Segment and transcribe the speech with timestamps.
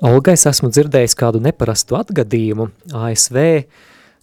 [0.00, 3.40] Olga, es esmu dzirdējis kādu neparastu atgadījumu ASV,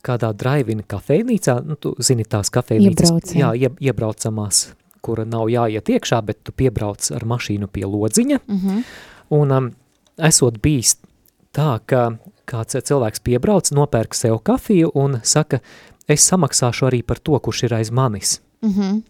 [0.05, 3.51] kādā drive-in kafejnīcā, nu, tu zini tās kafejnīcas, Iebrauc, jā.
[3.53, 4.61] jā, ie, iebraucamās,
[5.05, 8.84] kura nav jāiet iekšā, bet tu piebrauc ar mašīnu pie lodziņa, Mm -hmm.
[9.29, 9.71] un um,
[10.18, 10.98] esot bijis
[11.54, 15.59] tā, ka kāds cilvēks piebrauc, nopērk sev kafiju un saka,
[16.07, 18.41] es samaksāšu arī par to, kurš ir aiz manis.
[18.62, 19.02] Mm -hmm.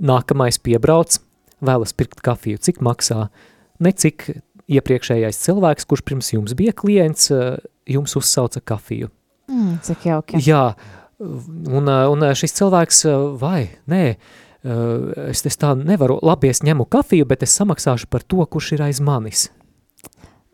[0.00, 1.18] Nākamais piebrauc,
[1.60, 3.28] vēlas pirkt kafiju, cik maksā,
[3.78, 4.30] ne cik
[4.78, 9.10] iepriekšējais cilvēks, kurš pirms jums bija klients, eh, jums uzsauca kafiju.
[9.48, 10.38] mm, cik jauki.
[10.40, 10.74] Jā,
[11.22, 16.62] un, eh, un šis cilvēks, eh, vai, nē, eh, es, es tā nevaru, labi, es
[16.62, 19.48] ņemu kafiju, bet es samaksāšu par to, kurš ir aiz manis.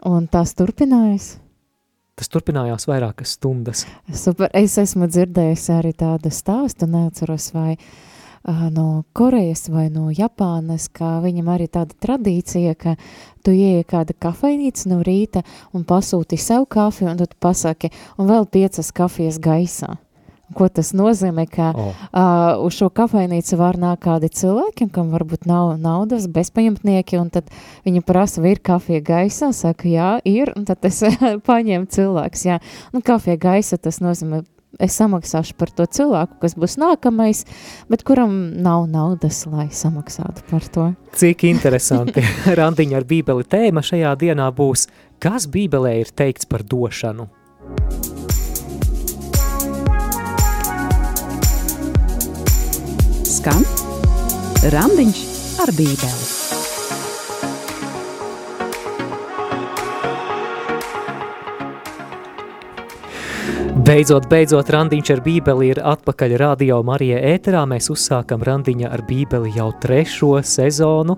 [0.06, 1.36] Un tas turpinājas?
[2.18, 3.84] Tas turpinājās vairākas stundas.
[4.12, 4.50] Super.
[4.54, 7.84] Es esmu dzirdējusi arī tādu stāstu, neatceros vai uh,
[8.44, 12.96] no Korejas vai no Japānas, ka viņam arī tāda tradīcija, ka
[13.44, 15.42] tu ieej kāda kafejnīca no rīta
[15.72, 19.96] un pasūti sev kafiju, un tad pasaki, un vēl piecas kafijas gaisā.
[20.56, 21.92] Ko tas nozīmē, ka Oh.
[21.92, 27.50] uh, uz šo kafejnīcu var nākt kādi cilvēki, kam varbūt nav naudas, bezpajumtnieki, un tad
[27.84, 31.02] viņi prasa, vai ir kafija gaisā, saka, jā, ir, un tad es
[31.50, 32.62] paņēmu cilvēks, jā.
[32.96, 34.40] Nu, kafija gaisa, tas nozīmē,
[34.78, 37.44] es samaksāšu par to cilvēku, kas būs nākamais,
[37.90, 40.88] bet kuram nav naudas, lai samaksātu par to.
[41.18, 42.24] Cik interesanti.
[42.58, 44.86] Randiņa ar bībeli tēma šajā dienā būs,
[45.22, 47.28] kas bībelē ir teikts par došanu.
[53.28, 53.62] Skan
[54.74, 55.24] Randiņš
[55.62, 56.37] ar bībeli.
[63.88, 67.62] Beidzot, beidzot, randiņš ar bībeli ir atpakaļ radio Marija ēterā.
[67.70, 71.16] Mēs uzsākam randiņa ar bībeli jau trešo sezonu.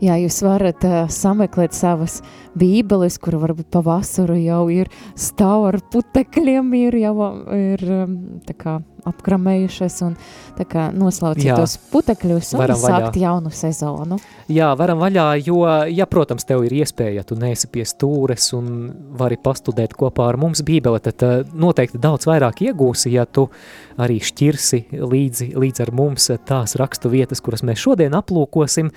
[0.00, 2.20] Jā, jūs varat uh, sameklēt savas
[2.58, 7.16] bībeles, kur varbūt pavasaru jau ir stāv ar putekļiem, ir jau
[7.56, 10.16] ir um, tā kā apkramējušas un
[10.58, 11.56] tā kā noslauciet Jā.
[11.58, 12.96] tos putekļus un Varam vaļā.
[12.96, 14.18] sākt jaunu sezonu.
[14.52, 19.38] Jā, varam vaļā, jo, ja, protams, tev ir iespēja, tu neesi pie stūres un vari
[19.40, 23.48] pastudēt kopā ar mums bībeli, tad uh, noteikti daudz vairāk iegūsi, ja tu
[24.00, 28.92] arī šķirsi līdzi, līdz ar mums tās rakstu vietas, kuras mēs šodien aplūkosim.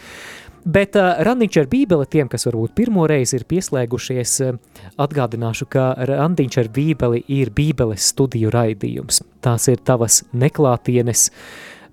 [0.64, 4.56] Bet uh, randiņš ar bībeli tiem, kas varbūt pirmo reizi ir pieslēgušies, uh,
[5.04, 9.20] atgādināšu, ka randiņš ar bībeli ir bībeles studiju raidījums.
[9.44, 11.28] Tās ir tavas neklātienes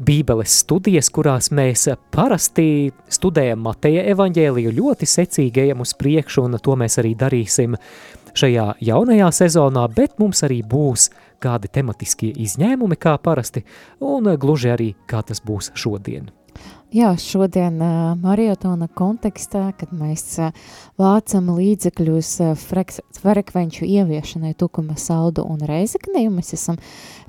[0.00, 6.78] bībeles studijas, kurās mēs parasti studējam Mateja evaņģēliju, ļoti secīgi ejam uz priekšu, un to
[6.78, 7.74] mēs arī darīsim
[8.38, 11.10] šajā jaunajā sezonā, bet mums arī būs
[11.42, 13.64] kādi tematiskie izņēmumi kā parasti,
[14.00, 16.30] un gluži arī kā tas būs šodien.
[16.90, 20.48] Jā, šodien uh, marietona kontekstā, kad mēs uh,
[20.98, 26.80] vācam līdzekļus uh, freks, frekvenču ieviešanai Tukuma saldu un reizeknī, mēs esam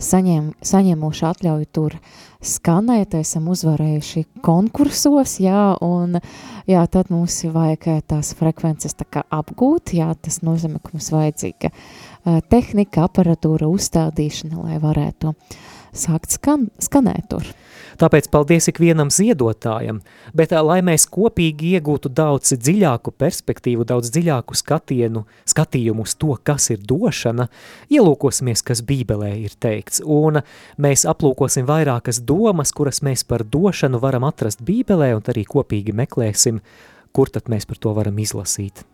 [0.01, 1.99] saņēm, saņēmuši atļauju tur
[2.41, 6.17] skanēt, esam uzvarējuši konkursos, jā, un
[6.65, 11.11] jā, tad mums vajag uh, tās frekvences tā kā apgūt, jā, tas nozīmē, ka mums
[11.13, 15.35] vajadzīga uh, tehnika, aparatūra, uzstādīšana, lai varētu
[15.93, 17.53] sākt skan, skanēt tur.
[18.00, 20.02] Tāpēc paldies ikvienam ziedotājam,
[20.38, 26.69] bet lai mēs kopīgi iegūtu daudz dziļāku perspektīvu, daudz dziļāku skatienu, skatījumu uz to, kas
[26.74, 27.50] ir došana,
[27.91, 30.41] ielūkosimies, kas bībelē ir teikts, un
[30.81, 36.62] mēs aplūkosim vairākas domas, kuras mēs par došanu varam atrast bībelē, un arī kopīgi meklēsim,
[37.12, 38.85] kur tad mēs par to varam izlasīt.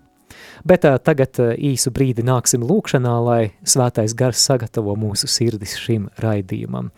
[0.68, 6.10] Bet ā, tagad ā, īsu brīdi nāksim lūkšanā, lai svētais gars sagatavo mūsu sirdis šim
[6.24, 6.92] raidījumam.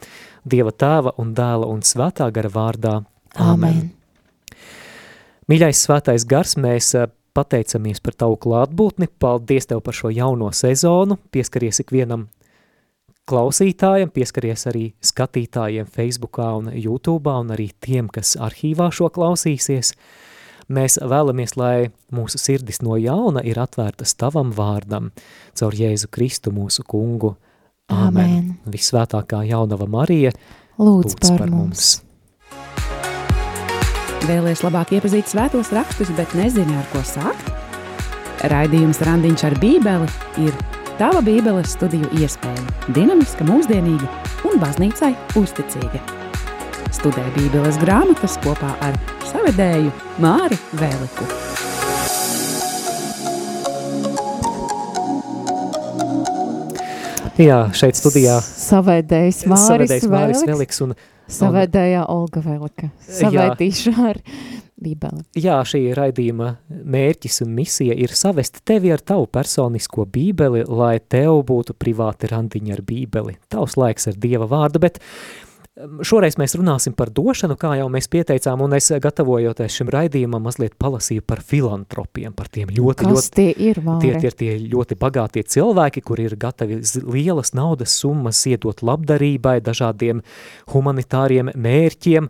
[0.49, 2.95] Dieva tēva un dēla un svētā gara vārdā.
[3.39, 3.89] Āmen.
[5.49, 7.07] Mīļais svētais gars, mēs ā,
[7.37, 12.27] pateicamies par tavu klātbūtni, paldies tev par šo jauno sezonu, pieskaries ikvienam
[13.29, 19.93] klausītājiem, pieskaries arī skatītājiem Facebookā un YouTube'ā un arī tiem, kas arhīvā šo klausīsies.
[20.69, 25.09] Mēs vēlamies, lai mūsu sirdis no jauna ir atvērtas tavam vārdam,
[25.57, 27.33] caur Jēzu Kristu mūsu kungu.
[27.89, 28.51] Āmen.
[28.69, 30.29] Visvētākā jaunava Marija,
[30.77, 31.87] Lūdz, lūdz par, mums.
[34.29, 37.49] Vēlēs labāk iepazīt svētos rakstus, bet nezini, ar ko sākt?
[38.53, 40.11] Raidījums Randiņš ar bībeli
[40.45, 40.61] ir
[41.01, 42.69] tava bībeles studiju iespēja.
[42.93, 44.13] Dinamiska, mūsdienīga
[44.45, 46.18] un baznīcai uzticīga.
[46.89, 48.95] Studē bībeles grāmatas kopā ar
[49.29, 49.91] savedēju
[50.23, 51.27] Māri Vēliku.
[57.39, 60.49] Jā, šeit studijā Savēdējs Māris savedējs Māris Vēliks.
[60.49, 60.95] Veliks un
[61.29, 62.89] Savēdējā Olga Velika.
[63.05, 64.17] Savēdīšu ar
[64.81, 65.21] bībeli.
[65.37, 71.43] Jā, šī raidījuma mērķis un misija ir savest tevi ar tavu personisko bībeli, lai tev
[71.47, 73.37] būtu privāti randiņi ar bībeli.
[73.53, 75.48] Tavs laiks ar Dieva vārdu, bet um,
[75.79, 80.75] šoreiz mēs runāsim par došanu, kā jau mēs pieteicām, un es gatavojoties šim raidījumam mazliet
[80.81, 84.11] palasīju par filantropiem, par tiem ļoti, Kas ļoti tie ir, Māri?
[84.19, 90.23] Tie ir tie ļoti bagātie cilvēki, kuri ir gatavi lielas naudas summas iedot labdarībai, dažādiem
[90.73, 92.29] humanitāriem mērķiem,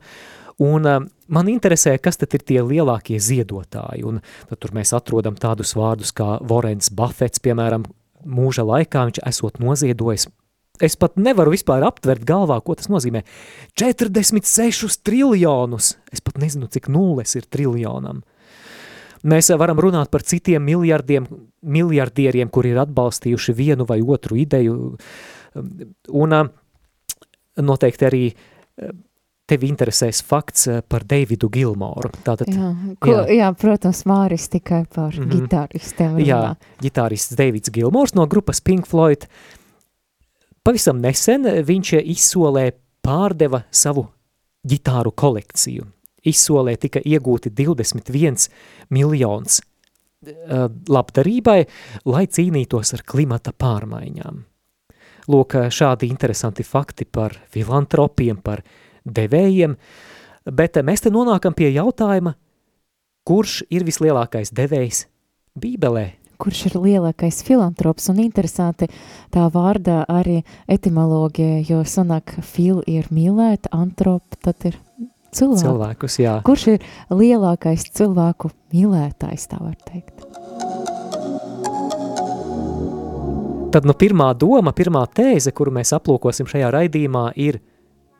[0.65, 0.89] un
[1.27, 6.13] man interesē, kas tad ir tie lielākie ziedotāji, un tad tur mēs atrodam tādus vārdus
[6.15, 7.87] kā Vorens Buffets, piemēram,
[8.25, 10.27] mūža laikā viņš esot noziedojis
[10.79, 13.25] Es pat nevaru vispār aptvert galvā, ko tas nozīmē.
[13.79, 15.97] 46 triljonus!
[16.13, 18.23] Es pat nezinu, cik nulles ir triljonam.
[19.27, 21.27] Mēs varam runāt par citiem miljardiem,
[21.59, 24.93] miljardieriem, kuri ir atbalstījuši vienu vai otru ideju.
[26.15, 26.41] Un ā,
[27.59, 28.93] noteikti arī ā,
[29.49, 32.13] tevi interesēs fakts ā, par Davidu Gilmoru.
[32.23, 32.71] Tātad, Jā,
[33.03, 33.27] ko, jā.
[33.41, 33.51] jā.
[33.59, 35.25] protams, Māris tikai par mm.
[35.25, 35.31] -hmm.
[35.35, 36.27] gitāristiem runā.
[36.27, 36.41] jā,
[36.85, 39.27] ģitārists Davids Gilmors no grupas Pink Floyd.
[40.63, 42.69] Pavisam nesen viņš izsolē
[43.05, 44.05] pārdeva savu
[44.67, 45.87] ģitāru kolekciju.
[46.27, 48.49] Izsolē tika iegūti 21
[48.91, 51.59] miljons uh, labdarībai,
[52.11, 54.43] lai cīnītos ar klimata pārmaiņām.
[55.29, 58.63] Lūk, šādi interesanti fakti par filantropiem, par
[59.05, 59.75] devējiem,
[60.49, 62.33] bet mēs te nonākam pie jautājuma,
[63.29, 65.05] kurš ir vislielākais devējs
[65.59, 66.18] Bībelē?
[66.39, 68.87] Kurš ir lielākais filantrops un interesanti
[69.33, 70.37] tā vārdā arī
[70.71, 74.77] etimoloģija, jo sanāk fil ir mīlēt, antrop tad ir
[75.35, 75.65] cilvēku.
[75.65, 76.37] Cilvēkus, jā.
[76.47, 80.23] Kurš ir lielākais cilvēku mīlētājs, tā var teikt?
[83.69, 87.59] Tad nu pirmā doma, pirmā tēze, kuru mēs aplūkosim šajā raidījumā, ir,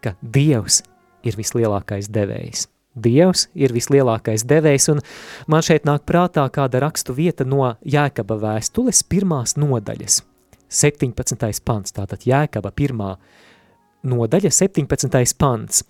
[0.04, 0.84] ka Dievs
[1.24, 2.68] ir vislielākais devējs.
[3.02, 5.04] Dievs ir vislielākais devējs, un
[5.48, 10.22] man šeit nāk prātā kāda rakstu vieta no Jēkaba vēstules pirmās nodaļas.
[10.70, 11.64] 17.
[11.66, 13.16] pants, tātad Jēkaba pirmā
[14.06, 15.38] nodaļa, 17.
[15.40, 15.84] pants.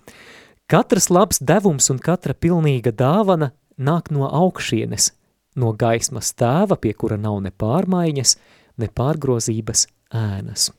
[0.69, 5.11] Katrs labs devums un katra pilnīga dāvana nāk no augšienes,
[5.59, 8.35] no gaismas tēva, pie kura nav ne pārmaiņas,
[8.79, 10.69] ne pārgrozības ēnas.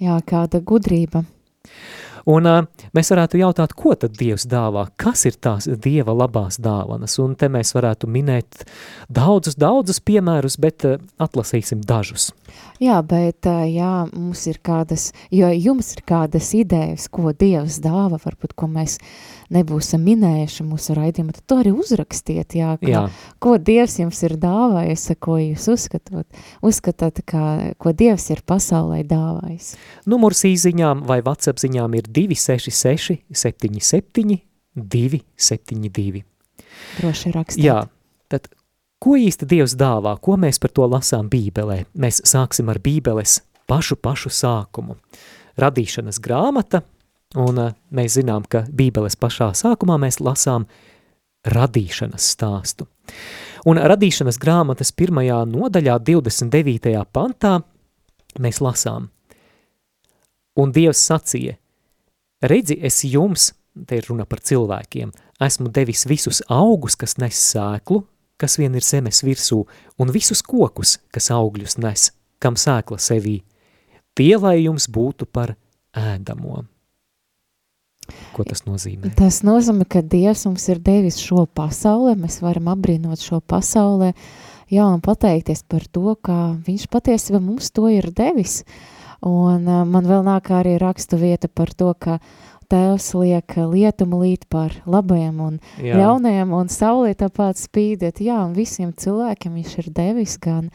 [0.00, 1.24] Jā, kāda gudrība.
[2.26, 2.64] Un uh,
[2.96, 7.46] mēs varētu jautāt, ko tad Dievs dāvā, kas ir tās Dieva labās dāvanas, un te
[7.52, 8.64] mēs varētu minēt
[9.06, 12.32] daudzus, daudzus piemērus, bet uh, atlasīsim dažus.
[12.82, 18.18] Jā, bet ā, jā, mums ir kādas, jo jums ir kādas idejas, ko Dievs dāva,
[18.18, 18.98] varbūt, ko mēs
[19.54, 23.02] nebūsim minējuši mūsu raidījumā, tad to arī uzrakstiet, jā, ka, Jā,
[23.42, 26.26] ko Dievs jums ir dāvājis, ko jūs uzskatot,
[26.66, 29.74] uzskatāt, kā, ko Dievs ir pasaulē dāvājis.
[30.06, 34.40] numurs īziņām vai WhatsApp ziņām ir 266 77
[34.76, 36.22] 272.
[37.00, 37.64] Droši rakstīt.
[37.64, 37.86] Jā,
[38.28, 38.50] tad
[39.02, 41.84] ko īsti Dievs dāvā, ko mēs par to lasām Bībelē?
[41.96, 43.40] Mēs sāksim ar Bībeles
[43.70, 44.98] pašu pašu sākumu.
[45.56, 46.82] Radīšanas grāmata,
[47.36, 50.66] un uh, mēs zinām, ka Bībeles pašā sākumā mēs lasām
[51.46, 52.88] radīšanas stāstu.
[53.66, 56.96] Un radīšanas grāmatas pirmajā nodaļā, 29.
[57.12, 57.58] pantā,
[58.42, 59.10] mēs lasām.
[60.56, 61.56] Un Dievs sacīja,
[62.46, 63.50] redzi, es jums,
[63.86, 65.12] te ir runa par cilvēkiem,
[65.44, 68.00] esmu devis visus augus, kas nes sēklu,
[68.40, 69.62] kas vien ir zemes virsū,
[70.00, 72.08] un visus kokus, kas augļus nes,
[72.40, 73.40] kam sēkla sevī.
[74.16, 75.56] Tie, lai jums būtu par
[75.96, 76.64] ēdamo.
[78.36, 79.12] Ko tas nozīmē?
[79.18, 84.12] Tas nozīmē, ka Dievs mums ir devis šo pasaulē, mēs varam apbrīnot šo pasaulē,
[84.72, 88.62] jā, un pateikties par to, ka viņš patiesībā mums to ir devis.
[89.26, 92.20] Un uh, man vēl nāk arī rakstu vieta par to, ka
[92.66, 98.56] Tēvs liek lietumu līt par labajiem un Jā, ļaunajiem, un saulē tāpat spīdiet, jā, un
[98.56, 100.72] visiem cilvēkiem viņš ir devis gan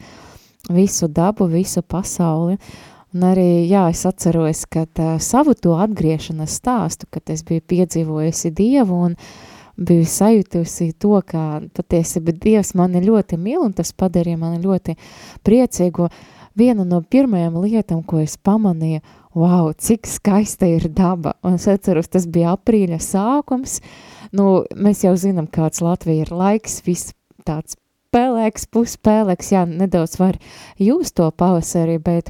[0.72, 2.56] visu dabu, visu pasauli,
[3.14, 8.52] un arī, jā, es atceros, ka tā, savu to atgriešanas stāstu, kad es biju piedzīvojusi
[8.56, 9.16] Dievu un
[9.76, 14.96] biju sajutusi to, ka patiesībā Dievs mani ļoti mīl, un tas padarīja mani ļoti
[15.46, 16.08] priecīgu.
[16.58, 19.00] Viena no pirmajām lietām, ko es pamanīju,
[19.34, 21.32] wow, cik skaista ir daba.
[21.44, 23.78] Un es atceros, tas bija aprīļa sākums.
[24.36, 27.14] Nu, mēs jau zinām, kāds Latvija ir laiks, viss
[27.48, 27.78] tāds
[28.12, 30.38] pelēks, puspēlēks, jā, nedaudz var
[30.80, 32.28] jūs to pavasarī, bet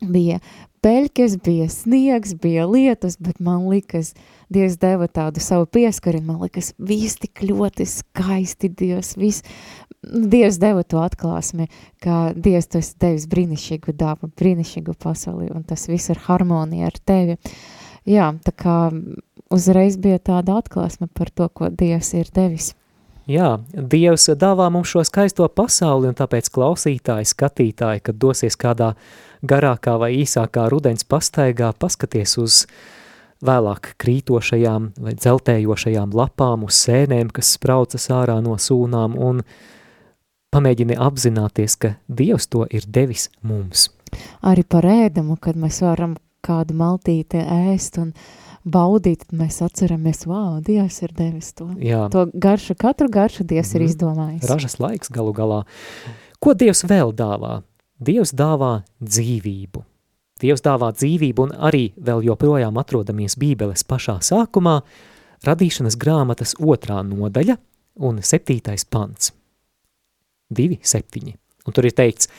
[0.00, 0.38] bija
[0.84, 4.14] peļķes, bija sniegs, bija lietus, bet man likas,
[4.48, 9.44] Dievs deva tādu savu pieskari, man likas, viss tik ļoti skaisti, Dievs, viss,
[10.02, 11.68] Dievs deva to atklāsmi,
[12.04, 17.00] ka Dievs tu esi devis brīnišķīgu dabu, brīnišķīgu pasauli, un tas viss ir harmonija ar
[17.04, 17.36] tevi.
[18.08, 18.78] Jā, tā kā
[19.52, 22.72] uzreiz bija tāda atklāsme par to, ko Dievs ir devis.
[23.28, 28.94] Jā, Dievs dāvā mums šo skaisto pasauli, un tāpēc klausītāji, skatītāji, kad dosies kādā
[29.42, 32.62] garākā vai īsākā rudens pastaigā, paskaties uz
[33.44, 39.44] vēlāk krītošajām vai dzeltējošajām lapām, uz sēnēm, kas spraucas ārā no sūnām, un
[40.54, 43.88] pamēģini apzināties, ka Dievs to ir devis mums.
[44.42, 48.12] Arī par ēdamu, kad mēs varam kādu maltīti ēst un
[48.68, 51.70] baudīt, tad mēs atceramies, wow, Dievs ir devis to.
[51.82, 52.06] Jā.
[52.12, 53.78] To garšu, katru garšu Dievs mm.
[53.78, 54.48] ir izdomājis.
[54.50, 55.62] Ražas laiks galu galā.
[56.42, 57.60] Ko Dievs vēl dāvā?
[57.98, 59.82] Dievs dāvā dzīvību.
[60.38, 64.76] Dievs dāvā dzīvību un arī vēl joprojām atrodamies Bībeles pašā sākumā,
[65.46, 67.58] radīšanas grāmatas otrā nodaļa
[68.06, 69.32] un septītais pants.
[70.48, 71.34] Divi septiņi.
[71.66, 72.30] Un tur ir teikts,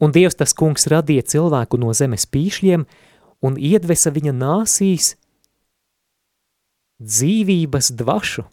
[0.00, 2.86] un Dievs tas kungs radīja cilvēku no zemes pīšļiem
[3.44, 5.12] un iedvesa viņa nāsīs
[6.98, 8.48] dzīvības dvašu.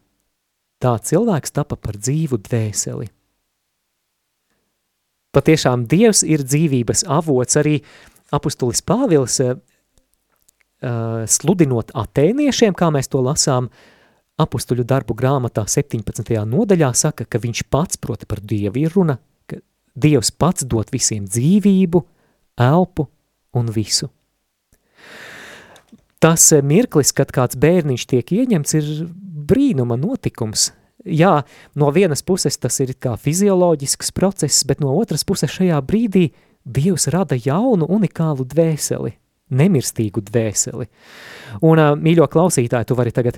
[0.83, 3.07] Tā cilvēks tapa par dzīvu dvēseli.
[5.35, 7.79] Patiešām Dievs ir dzīvības avots arī
[8.35, 9.57] apustulis Pāvils uh,
[11.27, 13.67] sludinot atēniešiem, kā mēs to lasām,
[14.39, 16.31] apustuļu darbu grāmatā 17.
[16.47, 19.59] nodaļā saka, ka viņš pats, proti par Dievu ir runa, ka
[19.95, 22.03] Dievs pats dot visiem dzīvību,
[22.63, 23.07] elpu
[23.55, 24.09] un visu.
[26.23, 28.91] Tas mirklis, kad kāds bērniņš tiek ieņemts, ir
[29.51, 30.71] brīnuma notikums–
[31.05, 31.35] jā,
[31.75, 36.31] no vienas puses tas ir kā fizioloģisks process, bet no otras puses šajā brīdī
[36.65, 39.11] Dievs rada jaunu, unikālu dvēseli,
[39.53, 40.87] nemirstīgu dvēseli.
[41.61, 43.37] Un, mīļo klausītāji, tu vari tagad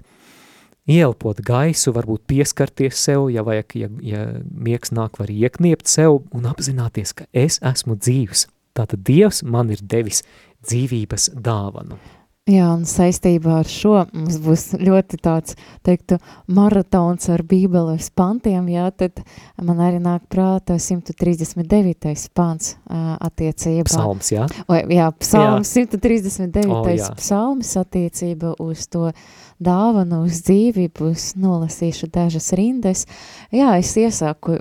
[0.87, 6.47] ielpot gaisu, varbūt pieskarties sev, ja vajag, ja, ja miegs nāk, var iekniept sev un
[6.47, 8.47] apzināties, ka es esmu dzīvs.
[8.77, 10.23] Tātad Dievs man ir devis
[10.63, 11.99] dzīvības dāvanu.
[12.47, 16.15] Jā, un saistībā ar šo mums būs ļoti tāds, teiktu,
[16.47, 19.19] maratons ar bībeles pantiem, jā, tad
[19.59, 22.29] man arī nāk prātā 139.
[22.37, 23.89] pants uh, attiecībā.
[23.91, 24.47] Psalms, jā?
[24.69, 25.89] Vai, jā, psalms, jā.
[25.89, 26.71] 139.
[26.71, 27.09] Oh, jā.
[27.19, 29.11] psalms attiecība uz to
[29.59, 33.03] dāvanu, uz dzīvību, uz nolasīšu dažas rindas.
[33.51, 34.55] Jā, es iesāku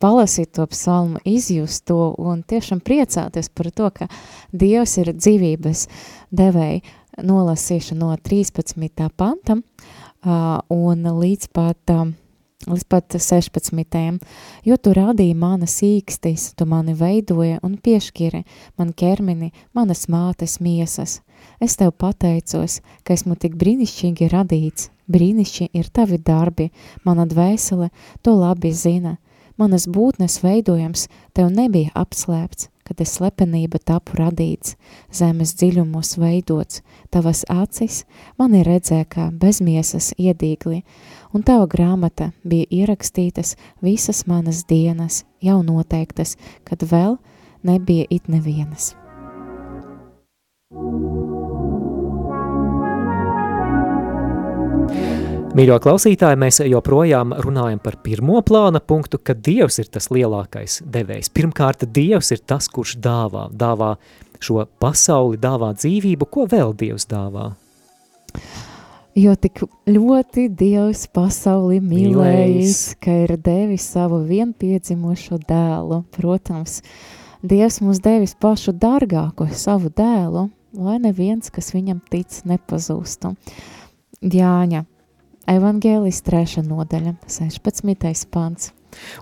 [0.00, 4.08] palasīt to psalmu, izjust to un tiešām priecāties par to, ka
[4.52, 5.86] Dievs ir dzīvības
[6.34, 6.82] devēji
[7.26, 9.08] nolasīšu no 13.
[9.16, 12.08] panta uh, un līdz pat, uh,
[12.66, 14.24] līdz pat 16.
[14.64, 18.42] Jo tu radīji manas īkstis, tu mani veidoja un piešķiri
[18.78, 21.20] man ķermeni, manas mātes miesas.
[21.60, 26.70] Es tev pateicos, ka esmu tik brīnišķīgi radīts, brīnišķi ir tavi darbi,
[27.04, 27.92] mana dvēsele
[28.24, 29.18] to labi zina–
[29.56, 34.76] Manas būtnes veidojums tev nebija apslēpts, kad es slepenība tapu radīts,
[35.08, 38.02] zemes dziļumos veidots, tavas acis
[38.38, 40.82] mani redzē kā bezmiesas iedīgli,
[41.32, 46.36] un tava grāmata bija ierakstītas visas manas dienas, jau noteiktas,
[46.68, 47.16] kad vēl
[47.64, 48.92] nebija it nevienas.
[55.56, 61.30] Mīļo klausītāji, mēs joprojām runājam par pirmo plāna punktu, ka Dievs ir tas lielākais devējs.
[61.32, 63.94] Pirmkārt, Dievs ir tas, kurš dāvā, dāvā
[64.36, 67.46] šo pasauli, dāvā dzīvību, ko vēl Dievs dāvā?
[69.16, 76.02] Jo tik ļoti Dievs pasauli mīlējis, ka ir devis savu vienpiedzimušo dēlu.
[76.18, 76.82] Protams,
[77.40, 83.32] Dievs mums devis pašu dargāko savu dēlu, lai neviens, kas viņam tic, nepazūstu.
[84.20, 84.84] Jāņa
[85.46, 88.26] Evangelijas trešā nodaļa, 16.
[88.34, 88.72] pants.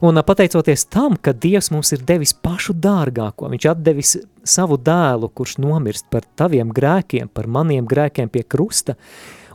[0.00, 4.14] Un pateicoties tam, ka Dievs mums ir devis pašu dārgāko, viņš atdevis
[4.46, 8.96] savu dēlu, kurš nomirst par taviem grēkiem, par maniem grēkiem pie krusta,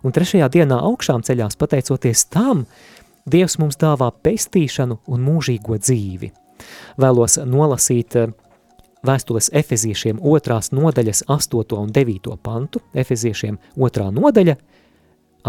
[0.04, 2.66] un trešajā dienā augšām ceļās pateicoties tam,
[3.30, 6.32] Dievs mums dāvā pestīšanu un mūžīgo dzīvi.
[6.98, 8.16] Vēlos nolasīt
[9.06, 11.76] vēstules efeziešiem otrās nodaļas 8.
[11.78, 12.32] un 9.
[12.42, 14.56] pantu, efeziešiem otrā nodaļa,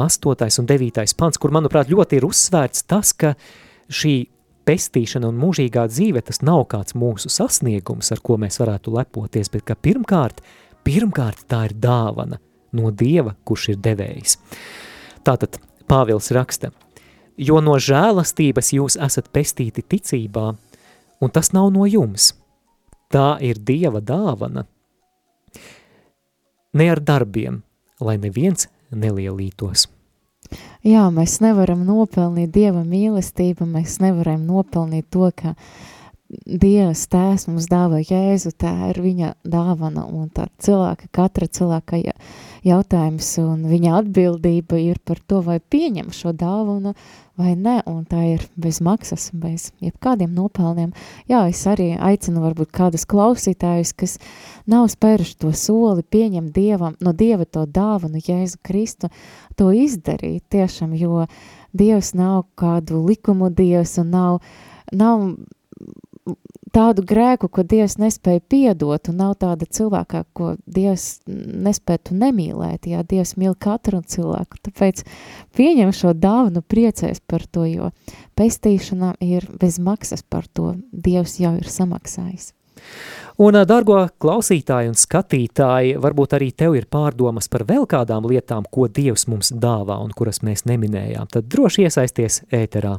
[0.01, 0.61] 8.
[0.61, 1.07] un 9.
[1.17, 3.35] pants, kur, manuprāt, ļoti ir uzsvērts tas, ka
[3.91, 4.15] šī
[4.69, 9.67] pestīšana un mūžīgā dzīve tas nav kāds mūsu sasniegums, ar ko mēs varētu lepoties, bet
[9.67, 10.43] ka pirmkārt,
[10.87, 12.41] pirmkārt tā ir dāvana
[12.77, 14.39] no Dieva, kurš ir devējs.
[15.27, 15.59] Tātad
[15.91, 16.71] Pāvils raksta,
[17.35, 20.53] jo no žēlastības jūs esat pestīti ticībā,
[21.21, 22.33] un tas nav no jums.
[23.11, 24.69] Tā ir Dieva dāvana.
[26.79, 27.65] Ne ar darbiem,
[27.99, 29.89] lai neviens nelielītos.
[30.87, 35.55] Jā, mēs nevaram nopelnīt Dieva mīlestību, mēs nevaram nopelnīt to, ka
[36.31, 41.99] Dievs tēs mums dāvā Jēzu, tā ir viņa dāvana, un tā cilvēka, katra cilvēka
[42.63, 46.95] jautājums un viņa atbildība ir par to, vai pieņem šo dāvanu,
[47.41, 50.93] vai ne, un tā ir bez maksas, bez jebkādiem nopelniem.
[51.27, 54.19] Jā, es arī aicinu varbūt kādus klausītājus, kas
[54.71, 59.11] nav spēruši to soli, pieņem dievam, no dieva to dāvanu, Jēzu Kristu,
[59.59, 61.25] to izdarīt tiešām, jo
[61.73, 64.39] Dievs nav kādu likumu dievs un nav,
[64.91, 65.23] nav
[66.75, 73.03] tādu grēku, ko Dievs nespēja piedot, un nav tāda cilvēka, ko Dievs nespētu nemīlēt, jā,
[73.07, 75.05] Dievs mīl katru cilvēku, tāpēc
[75.57, 77.91] pieņem šo dāvanu, priecēs par to, jo
[78.39, 82.53] pestīšana ir bez maksas par to, Dievs jau ir samaksājis.
[83.41, 88.89] Un, dargo klausītāji un skatītāji, varbūt arī tev ir pārdomas par vēl kādām lietām, ko
[88.89, 92.99] Dievs mums dāvā un kuras mēs neminējām, tad droši iesaisties ēterā.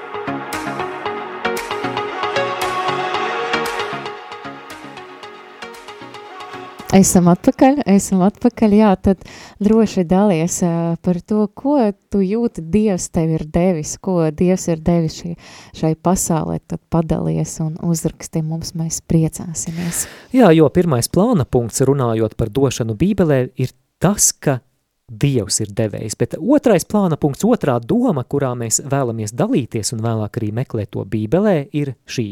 [6.91, 9.21] Esam atpakaļ, esam atpakaļ, jā, tad
[9.63, 10.57] droši dalies
[10.99, 11.77] par to, ko
[12.11, 15.31] tu jūti Dievs tev ir devis, ko Dievs ir devis šī,
[15.79, 20.03] šai pasaulē, tad padalies un uzraksti mums, mēs priecāsimies.
[20.35, 23.71] Jā, jo pirmais plāna punkts runājot par došanu Bībelē ir
[24.03, 24.59] tas, ka
[25.07, 30.43] Dievs ir devējs, bet otrais plāna punkts, otrā doma, kurā mēs vēlamies dalīties un vēlāk
[30.43, 32.29] arī meklēt to Bībelē, ir šī,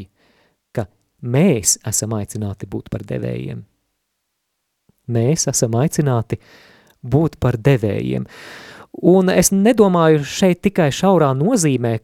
[0.76, 0.90] ka
[1.24, 3.69] mēs esam aicināti būt par devējiem
[5.10, 6.40] mēs esam aicināti
[7.02, 8.26] būt par devējiem.
[9.00, 12.00] Un es nedomāju šeit tikai šaurā nozīmē,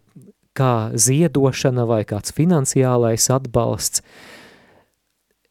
[0.56, 4.04] kā ziedošana vai kāds finansiālais atbalsts.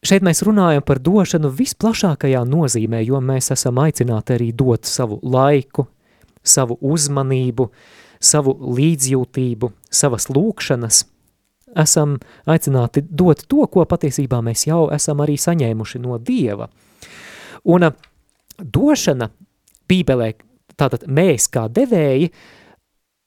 [0.05, 5.87] Šeit mēs runājam par došanu visplašākajā nozīmē, jo mēs esam aicināti arī dot savu laiku,
[6.45, 7.71] savu uzmanību,
[8.21, 11.05] savu līdzjūtību, savas lūkšanas.
[11.81, 16.71] Esam aicināti dot to, ko patiesībā mēs jau esam arī saņēmuši no Dieva–
[17.73, 17.97] Un uh,
[18.59, 19.31] došana
[19.89, 20.33] Bībelē,
[20.79, 22.31] tātad mēs kā devēji,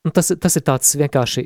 [0.08, 1.46] nu, tas, tas ir tāds vienkārši,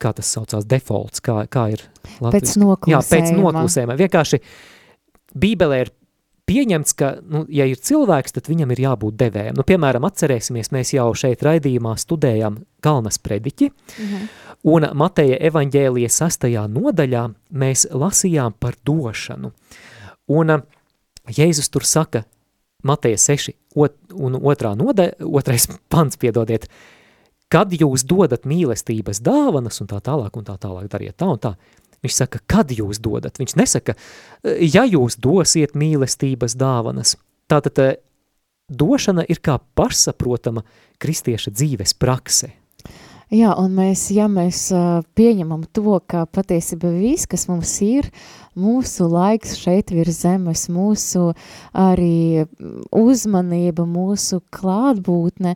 [0.00, 1.82] kā tas saucās, defaults, kā, kā ir
[2.22, 2.54] Latvijas.
[2.54, 2.94] Pēc noklusējuma.
[2.94, 3.98] Jā, pēc noklusējuma.
[4.00, 4.40] Vienkārši
[5.42, 5.92] Bībelē ir
[6.48, 9.56] pieņemts, ka, nu, ja ir cilvēks, tad viņam ir jābūt devējam.
[9.58, 14.28] Nu, piemēram, atcerēsimies, mēs jau šeit raidījumā studējām Kalnas prediķi, mhm.
[14.72, 17.26] un Mateja evaņģēlija sastajā nodaļā
[17.62, 19.52] mēs lasījām par došanu.
[20.32, 20.62] Un uh,
[21.30, 22.24] Jēzus tur saka,
[22.82, 26.66] Mateja 6 ot, un otrā node, otrais pants, piedodiet,
[27.52, 31.54] kad jūs dodat mīlestības dāvanas un tā tālāk un tā tālāk dariet tā un tā,
[32.02, 33.94] viņš saka, kad jūs dodat, viņš nesaka,
[34.58, 37.14] ja jūs dosiet mīlestības dāvanas,
[37.50, 37.94] tātad eh,
[38.72, 40.64] došana ir kā pašsaprotama
[41.02, 42.52] kristieša dzīves prakse.
[43.32, 48.10] Jā, un mēs, ja mēs uh, pieņemam to, ka patiesībā viss, kas mums ir,
[48.58, 51.32] mūsu laiks šeit virs zemes, mūsu
[51.72, 52.44] arī
[52.92, 55.54] uzmanība, mūsu klātbūtne,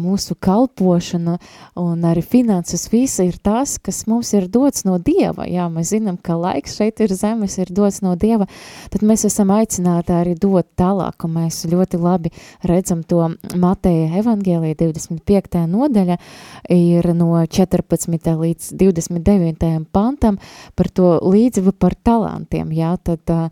[0.00, 1.36] mūsu kalpošana
[1.78, 5.46] un arī finanses, visa ir tas, kas mums ir dots no Dieva.
[5.46, 8.48] Jā, mēs zinām, ka laiks šeit ir zemes, ir dots no Dieva,
[8.90, 12.32] tad mēs esam aicināti arī dot tālāk, un mēs ļoti labi
[12.66, 15.62] redzam to Mateja evangēlija 25.
[15.70, 16.18] nodaļa
[16.74, 18.34] ir no 14.
[18.40, 19.72] līdz 29.
[19.94, 20.40] pantam
[20.76, 23.48] par to līdzību par tālāk talantiem, jā, tad uh,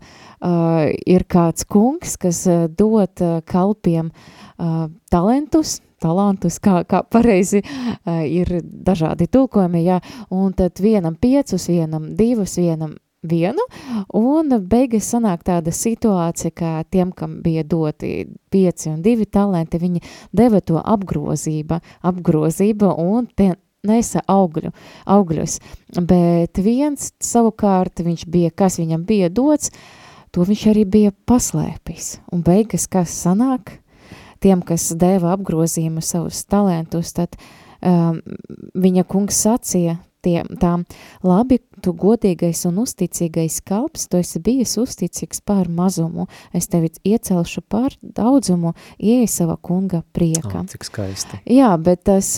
[1.05, 8.21] ir kāds kungs, kas uh, dod uh, kalpiem uh, talentus, talantus, kā, kā pareizi uh,
[8.25, 10.01] ir dažādi tulkojumi, jā,
[10.33, 13.63] un tad vienam piecus, vienam divus, vienam vienu,
[14.13, 20.03] un beigas sanāk tāda situācija, ka tiem, kam bija doti pieci un divi talenti, viņi
[20.35, 23.55] deva to apgrozība, apgrozība, un tie
[23.87, 24.71] nesa augļu,
[25.15, 25.59] augļus,
[26.09, 29.71] bet viens savukārt viņš bija, kas viņam bija dots,
[30.35, 32.17] to viņš arī bija paslēpis.
[32.33, 33.77] Un beigas, kas sanāk,
[34.43, 37.37] tiem, kas dēva apgrozījumu savus talentus, tad
[37.79, 38.19] um,
[38.75, 40.83] viņa kungs sacīja, tie, tām,
[41.25, 47.63] labi, tu godīgais un uzticīgais kalps, tu esi bijis uzticīgs pār mazumu, es tevi iecelšu
[47.69, 50.63] pār daudzumu, ieej sava kunga prieka.
[50.63, 51.41] Oh, cik skaisti.
[51.57, 52.33] Jā, bet tas,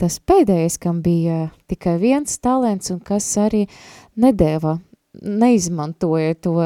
[0.00, 3.66] tas pēdējais, kam bija tikai viens talants un kas arī
[4.16, 4.78] nedēva
[5.22, 6.56] neizmantoja to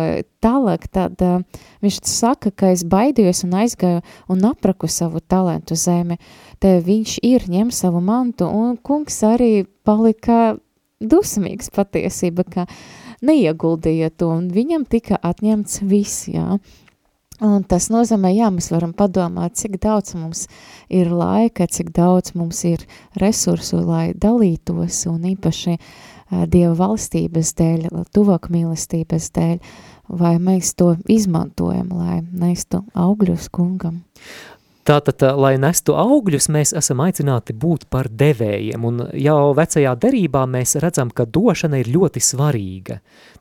[0.43, 1.43] tālāk, tad uh,
[1.85, 6.19] viņš saka, ka es baidījos un aizgāju un apraku savu talantu zemi.
[6.61, 10.57] Te viņš ir ņem savu mantu, un kungs arī palika
[11.01, 12.67] dusmīgs patiesība, ka
[13.25, 16.61] neieguldīja to, un viņam tika atņemts viss, jā.
[17.41, 20.43] Un tas nozīmē, jā, mēs varam padomāt, cik daudz mums
[20.93, 22.85] ir laika, cik daudz mums ir
[23.17, 29.59] resursu, lai dalītos, un īpaši uh, Dieva valstības dēļ, tuvāk mīlestības dēļ,
[30.21, 34.01] vai mēs to izmantojam, lai nestu augļus kungam.
[34.91, 40.79] Tātad, lai nestu augļus, mēs esam aicināti būt par devējiem, un jau vecajā derībā mēs
[40.81, 42.97] redzam, ka došana ir ļoti svarīga.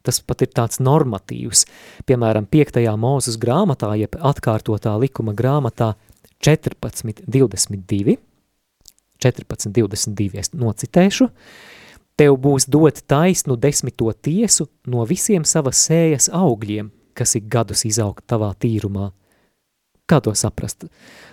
[0.05, 1.63] Tas pat ir tāds normatīvs.
[2.09, 2.81] Piemēram, 5.
[2.99, 5.93] mūzes grāmatā, jeb atkārtotā likuma grāmatā
[6.43, 8.19] 14.22,
[9.23, 11.29] 14.22 es nocitēšu,
[12.19, 18.25] tev būs dot taisnu desmito tiesu no visiem savas sējas augļiem, kas ik gadus izauga
[18.27, 19.13] tavā tīrumā–
[20.09, 20.87] Kā to saprast?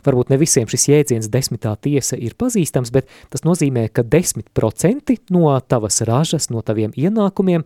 [0.04, 5.54] Varbūt ne visiem šis jēdziens desmitā tiesa ir pazīstams, bet tas nozīmē, ka 10% no
[5.64, 7.64] tavas ražas, no taviem ienākumiem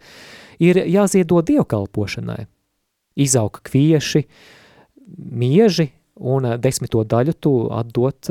[0.63, 2.45] ir jāziedo dievkalpošanai.
[3.19, 4.23] Izauga kvieši,
[5.19, 8.31] mieži un desmito daļu tu atdot,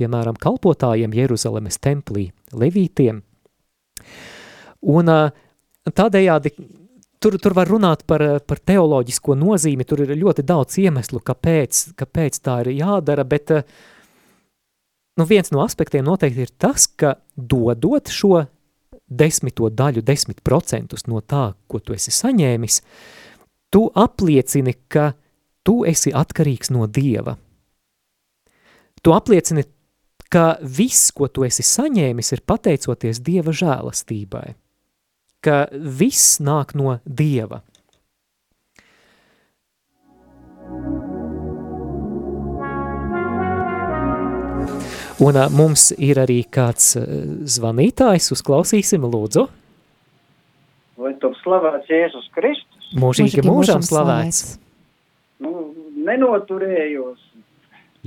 [0.00, 3.20] piemēram, kalpotājiem Jeruzalemes templī, levītiem.
[4.90, 5.10] Un
[5.84, 6.54] tādējādi
[7.20, 12.40] tur, tur var runāt par, par teoloģisko nozīmi, tur ir ļoti daudz iemeslu, kāpēc, kāpēc
[12.44, 13.52] tā ir jādara, bet
[15.18, 18.46] nu, viens no aspektiem noteikti ir tas, ka dodot šo
[19.10, 22.80] desmito daļu, desmit procentus no tā, ko tu esi saņēmis,
[23.74, 25.12] tu apliecini, ka
[25.66, 27.36] tu esi atkarīgs no Dieva.
[29.00, 29.64] Tu apliecini,
[30.30, 34.48] ka viss, ko tu esi saņēmis, ir pateicoties Dieva žēlastībai
[35.44, 37.62] ka viss nāk no Dieva.
[45.20, 46.94] Un mums ir arī kāds
[47.56, 49.44] zvanītājs, uzklausīsim, lūdzu.
[51.00, 52.88] Lai top slavēts Jēzus Kristus.
[53.00, 54.56] Mūžīgi mūžam slavēts.
[55.44, 55.70] Nu,
[56.08, 57.20] nenoturējos.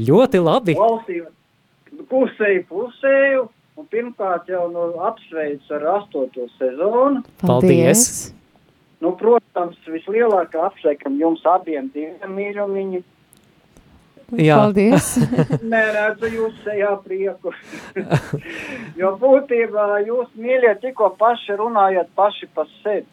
[0.02, 0.74] Ļoti labi.
[0.78, 1.28] Klausīju,
[2.10, 7.24] pusēju, pusēju, Un pirmkārt jau nu, apsveicu ar astoto sezonu.
[7.42, 8.04] Paldies!
[9.02, 13.02] Nu, protams, vislielākā apsveikam jums abiem diviem mīļumiņi.
[14.38, 14.60] Jā.
[14.62, 15.10] Paldies!
[15.74, 17.54] Neredzu jūs sejā prieku.
[19.02, 23.10] jo būtībā jūs, mīļie, tikko paši runājat paši pa sevi.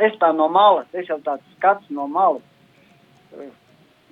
[0.00, 2.46] Es tā no malas, es jau tāds skats no malas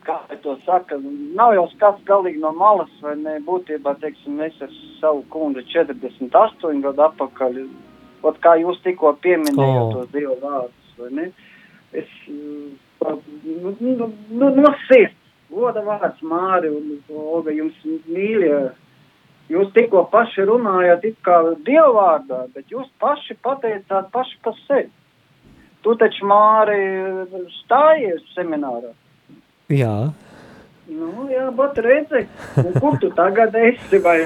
[0.07, 0.99] kā to saka,
[1.39, 6.83] nav jau skats galīgi no malas, vai ne, būtībā, teiksim, mēs ar savu kundzi 48
[6.85, 7.61] gadu apakaļ,
[8.29, 9.95] ot kā jūs tikko pieminējāt oh.
[9.95, 11.31] tos divu vārdus, vai ne,
[11.97, 15.17] es, nu, nu, nu, no sirds,
[15.49, 18.61] goda vārds Māri un Olga, jums mīļie,
[19.53, 24.91] jūs tikko paši runājāt it kā dievvārdā, bet jūs paši pateicāt paši par sevi.
[25.87, 26.81] Tu taču, Māri,
[27.61, 28.91] stājies seminārā.
[29.69, 30.13] Jā.
[30.89, 32.23] Nu, jā, bet redzi,
[32.81, 34.23] kur tu tagad esi vai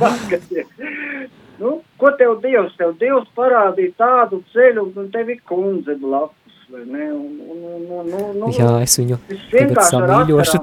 [0.00, 0.66] paskaties.
[1.62, 6.80] Nu, ko tev Dievs, tev Dievs parādīja tādu ceļu, un tev ir kundze blakus, vai
[6.88, 7.04] ne?
[7.14, 9.18] Un, un, un, un, un, nu, jā, es viņu
[9.52, 10.58] tagad samīļošu.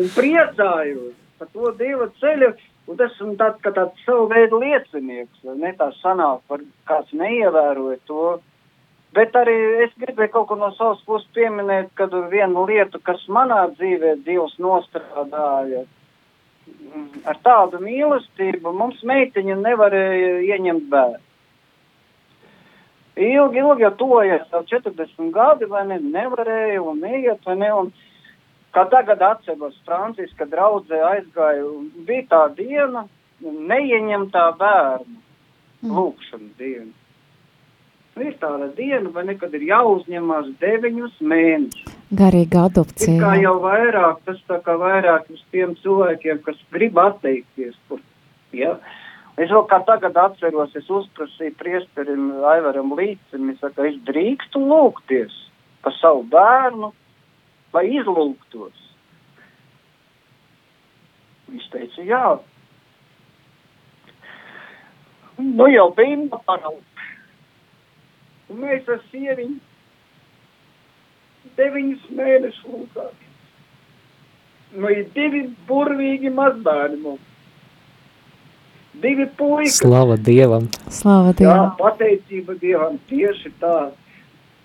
[0.00, 2.54] un priecājos par to Dieva ceļu,
[2.88, 5.74] un esmu tāds, ka tāds savu veidu liecinieks, vai ne?
[5.76, 8.38] Tā sanāk, par kāds neievēroja to,
[9.14, 13.60] Bet arī es gribēju kaut ko no savas puses pieminēt, kad vienu lietu, kas manā
[13.76, 15.84] dzīvē Dievs nostrādāja.
[16.64, 21.22] Mm, ar tādu mīlestību mums meitiņa nevarēja ieņemt bērnu.
[23.14, 27.92] Ilgi, ilgi jau tojas, jau 40 gadi, vai ne, nevarēja un neiet, vai ne, un
[28.74, 31.70] kā tagad atceros Franciska draudzē aizgāju,
[32.08, 33.06] bija tā diena,
[33.44, 35.20] neieņemtā bērna,
[35.84, 35.94] mm.
[35.94, 37.03] lūkšana diena.
[38.14, 41.94] Nu, ir tāda diena, vai ne, kad ir jāuzņemās deviņus mēnešus.
[42.14, 43.16] Garīga adopcija.
[43.18, 47.74] Kā jau vairāk, tas tā kā vairāk uz tiem cilvēkiem, kas grib atteikties.
[47.88, 47.98] Kur,
[48.54, 48.76] ja?
[49.34, 55.34] Es vēl kā tagad atceros, es uzprasīju priesterim Aivaram Līcim, es saku, es drīkstu lūgties
[55.82, 56.92] par savu bērnu,
[57.74, 58.88] lai izlūgtos.
[61.50, 62.24] Viņš teica, jā.
[65.42, 66.93] Nu jau bija paraugs.
[68.52, 69.60] Un mēs ar sieviņu
[71.58, 73.12] deviņus mēnešus lūdzām.
[74.74, 77.30] Nu, ir divi burvīgi mazbērni mums.
[79.02, 79.74] Divi puiši.
[79.80, 80.68] Slava Dievam.
[80.90, 81.70] Slava Dievam.
[81.70, 83.90] Jā, pateicība Dievam tieši tā.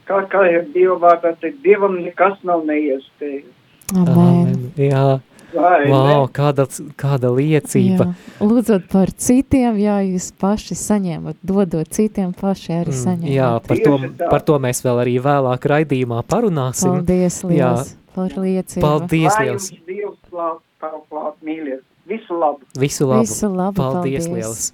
[0.09, 3.55] Kā, kā ir Dieva vārdā, tad Dievam nekas nav neiespējams.
[3.97, 4.13] Amen.
[4.13, 4.67] Amen.
[4.77, 5.19] Jā.
[5.53, 6.65] Wow, kāda,
[6.99, 8.09] kāda liecība.
[8.11, 8.45] Jā.
[8.45, 13.33] Lūdzot par citiem, jā, jūs paši saņemat, dodot citiem paši arī Mm, saņemat.
[13.33, 13.95] Jā, par to,
[14.29, 16.99] par to mēs vēl arī vēlāk raidījumā parunāsim.
[17.01, 18.81] Paldies liels par liecību.
[18.85, 19.69] Paldies Lai liels.
[19.71, 21.81] jums Dievs klāt, kā klāt, mīļies.
[22.09, 22.61] Visu labu.
[22.77, 23.25] Visu labu.
[23.25, 24.33] Visu labu, Paldies, paldies.
[24.33, 24.73] liels.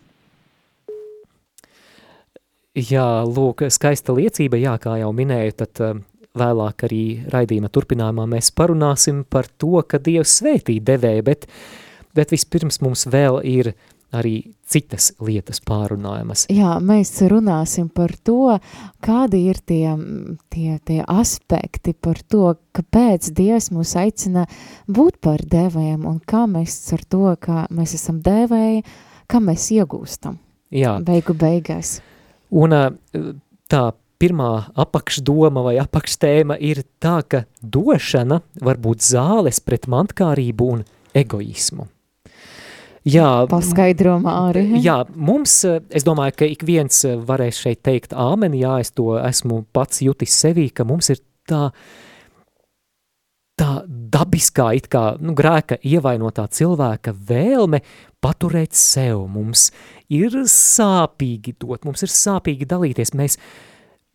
[2.76, 6.00] Jā, lūk, skaista liecība, jā, kā jau minēju, tad uh,
[6.38, 11.50] vēlāk arī raidījuma turpinājumā mēs parunāsim par to, ka Dievs svētī devēja, bet,
[12.15, 13.74] bet vispirms mums vēl ir
[14.15, 14.36] arī
[14.69, 16.45] citas lietas pārunājamas.
[16.54, 18.56] Jā, mēs runāsim par to,
[19.04, 19.95] kādi ir tie,
[20.54, 24.45] tie, tie aspekti, par to, kāpēc Dievs mūs aicina
[24.88, 28.86] būt par devējiem un kā mēs ar to, kā mēs esam devēji,
[29.32, 30.39] kā mēs iegūstam
[30.76, 32.00] Jā, beigu beigās.
[32.52, 32.74] un
[33.71, 33.84] tā
[34.21, 34.51] pirmā
[34.86, 41.89] apakšdoma vai apakštēma ir tā, ka došana var būt zāles pret mantkārību un egoismu.
[43.06, 44.63] Jā, Paskaidro Māri.
[44.82, 45.60] Jā, mums,
[45.93, 50.34] es domāju, ka ik viens varēs šeit teikt āmeni, jā, es to esmu pats jutis
[50.34, 51.67] sevī, ka mums ir tā,
[53.62, 57.84] tā dabiskā, it kā, nu, grēka ievainotā cilvēka vēlme
[58.25, 59.28] paturēt sev.
[59.30, 59.69] Mums
[60.10, 63.38] ir sāpīgi dot, mums ir sāpīgi dalīties, mēs,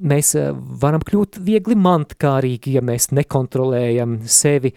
[0.00, 4.72] mēs eh, varam kļūt viegli mantkārīgi, ja mēs nekontrolējam sevi,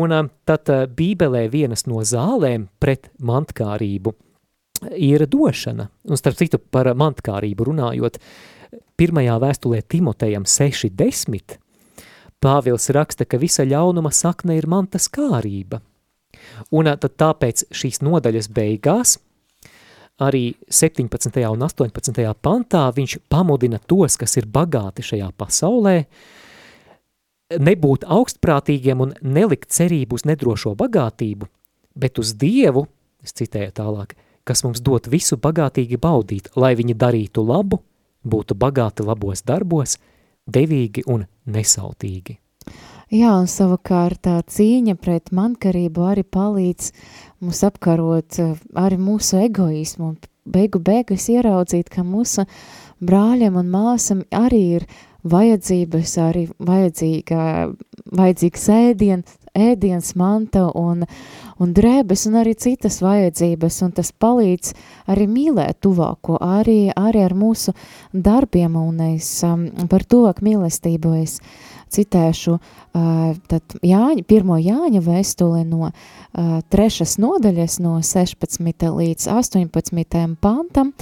[0.00, 4.14] un eh, tad eh, bībelē vienas no zālēm pret mantkārību
[4.96, 5.90] ir došana.
[6.08, 8.20] Un starp citu par mantkārību runājot,
[8.96, 11.58] pirmajā vēstulē Timotejam 6.10
[12.40, 15.82] Pāvils raksta, ka visa ļaunuma sakne ir mantas kārība.
[16.72, 19.18] Un tad tāpēc šīs nodaļas beigās,
[20.20, 21.40] arī 17.
[21.48, 22.34] un 18.
[22.42, 25.96] pantā, viņš pamudina tos, kas ir bagāti šajā pasaulē,
[27.58, 31.48] nebūt augstprātīgiem un nelikt cerību uz nedrošo bagātību,
[31.98, 32.86] bet uz Dievu,
[33.24, 37.80] es citēju tālāk, kas mums dot visu bagātīgi baudīt, lai viņi darītu labu,
[38.22, 39.96] būtu bagāti labos darbos,
[40.46, 42.38] devīgi un nesautīgi.
[43.10, 46.92] Jā, un savukārt tā cīņa pret mankarību arī palīdz
[47.40, 50.14] mums apkarot eh, arī mūsu egoismu.
[50.50, 52.46] Beigu beigas ieraudzīt, ka mūsu
[53.04, 54.86] brāļiem un māsam arī ir
[55.28, 57.42] vajadzības, arī vajadzīga,
[58.16, 61.04] vajadzīgs ēdiens, ēdiens, manta un,
[61.60, 64.72] un drēbes un arī citas vajadzības, un tas palīdz
[65.12, 67.74] arī mīlēt tuvāko, arī, arī ar mūsu
[68.12, 71.40] darbiem, un es um, par tuvāk mīlestību es
[71.94, 72.56] citēšu
[73.50, 75.90] tad Jāņa, pirmo Jāņa vēstuli no
[76.72, 78.88] trešas nodaļas no 16.
[78.96, 80.36] līdz 18.
[80.40, 80.94] pantam.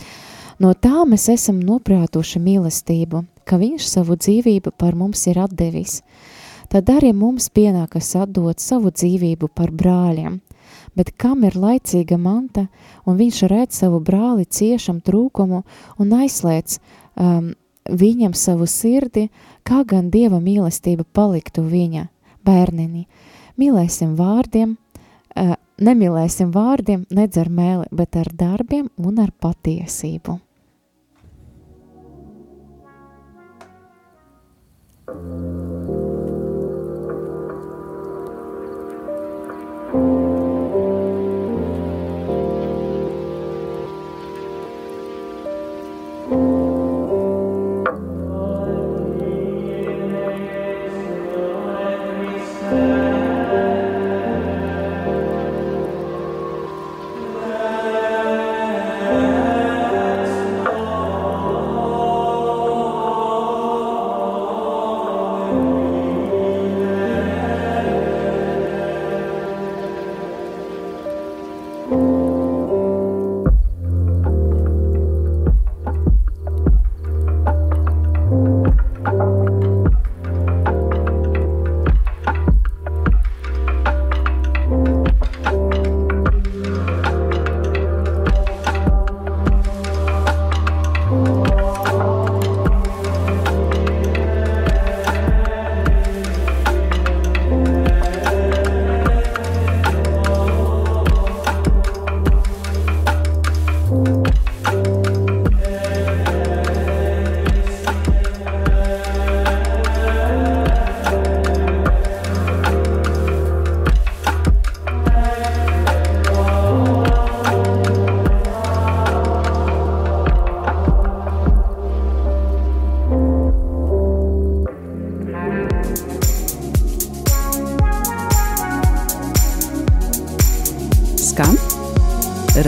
[0.59, 6.01] No tā mēs esam noprātuši mīlestību, ka viņš savu dzīvību par mums ir atdevis.
[6.69, 10.41] Tad arī mums pienākas atdot savu dzīvību par brāļiem.
[10.99, 12.67] Bet kam ir laicīga manta,
[13.07, 15.63] un viņš redz savu brāli ciešam trūkumu
[16.03, 17.53] un aizslēdz um,
[17.89, 19.29] viņam savu sirdi,
[19.67, 22.09] kā gan Dieva mīlestība paliktu viņa
[22.47, 23.07] bērnini.
[23.59, 24.77] Mīlēsim vārdiem,
[25.79, 30.39] nemīlēsim vārdiem, nedz ar mēli, bet ar darbiem un ar patiesību.
[35.09, 35.68] Amen.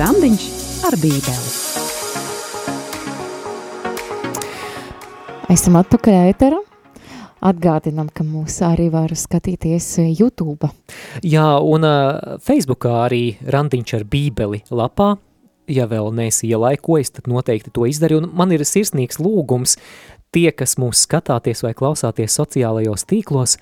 [0.01, 0.45] Randiņš
[0.89, 1.49] ar bībeli.
[5.53, 6.61] Esam atpakaļ ēterā.
[7.45, 10.71] Atgādinām, ka mūs arī var skatīties YouTube.
[11.21, 15.11] Jā, un uh, Facebookā arī randiņš ar bībeli lapā.
[15.69, 18.17] Ja vēl neesi ielaikojis, tad noteikti to izdari.
[18.23, 19.77] Un man ir sirsnīgs lūgums
[20.33, 23.59] tie, kas mūs skatāties vai klausāties sociālajos tīklos,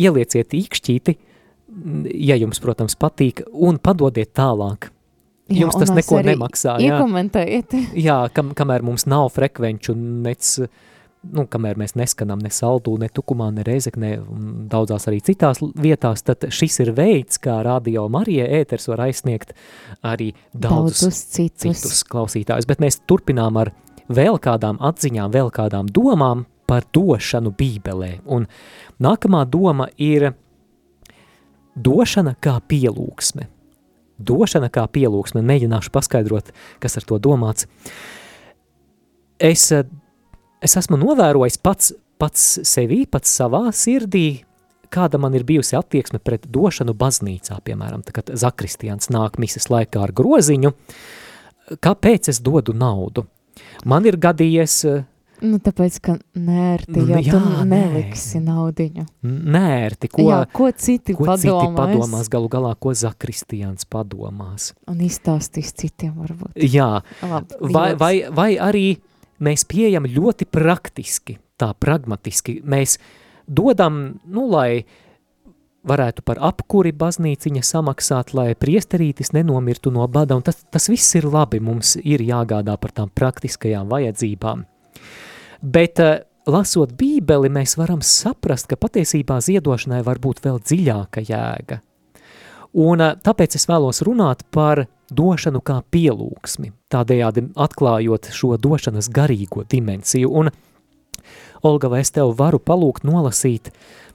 [0.00, 1.18] ielieciet īkšķīti,
[2.30, 4.91] ja jums, protams, patīk, un padodiet tālāk.
[5.50, 6.94] Jā, Jums tas neko nemaksā, jā.
[6.94, 7.74] Iekomentējiet.
[8.06, 10.52] Jā, kam, kamēr mums nav frekvenču, nec,
[11.34, 16.22] nu, kamēr mēs neskanam ne saldū, ne tukumā, ne reizeknē, un daudzās arī citās vietās,
[16.24, 19.52] tad šis ir veids, kā radio Marija ēters var aizsniegt
[20.00, 21.82] arī daudzus Daudzus citus.
[21.82, 22.68] citus klausītājus.
[22.70, 23.74] Bet mēs turpinām ar
[24.12, 28.20] vēl kādām atziņām, vēl kādām domām par došanu bībelē.
[28.30, 28.46] Un
[29.02, 30.30] nākamā doma ir
[31.76, 33.48] došana kā pielūgsme.
[34.26, 37.66] Došana kā pielūgsme, mēģināšu paskaidrot, kas ar to domāts.
[39.42, 39.84] Es, eh,
[40.62, 44.44] es esmu novērojis pats, pats sevī, pats savā sirdī,
[44.92, 50.12] kāda man ir bijusi attieksme pret došanu baznīcā, piemēram, kad zakristians nāk mises laikā ar
[50.12, 50.72] groziņu,
[51.82, 53.26] kāpēc es dodu naudu?
[53.84, 55.04] Man ir gadījies eh,
[55.42, 57.64] Nu, tāpēc, ka nērti, Nu, jo jā, tu nē.
[57.66, 59.04] neliksi naudiņu.
[59.26, 64.72] nērti, ko, jā, ko citi ko padomās, citi padomās, galu galā, ko zakristians padomās.
[64.86, 66.54] un izstāstīs citiem varbūt.
[66.56, 67.98] Jā, Labi, vai, joks.
[68.00, 68.86] vai, vai arī
[69.42, 72.60] mēs pieejam ļoti praktiski, tā pragmatiski.
[72.62, 72.98] Mēs
[73.48, 74.84] dodam, nu, lai
[75.82, 81.26] varētu par apkuri baznīciņa samaksāt, lai priesterītis nenomirtu no bada, un tas, tas viss ir
[81.26, 84.62] labi, mums ir jāgādā par tām praktiskajām vajadzībām.
[85.62, 91.78] Bet, eh, lasot bībeli, mēs varam saprast, ka patiesībā ziedošanai var būt vēl dziļāka jēga.
[92.82, 99.62] Un eh, tāpēc es vēlos runāt par došanu kā pielūgsmi, tādējādi atklājot šo došanas garīgo
[99.68, 100.30] dimensiju.
[100.30, 100.50] Un,
[101.62, 103.70] Olga, vai es tev varu palūgt nolasīt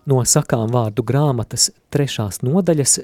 [0.06, 3.00] no sakām vārdu grāmatas trešās nodaļas,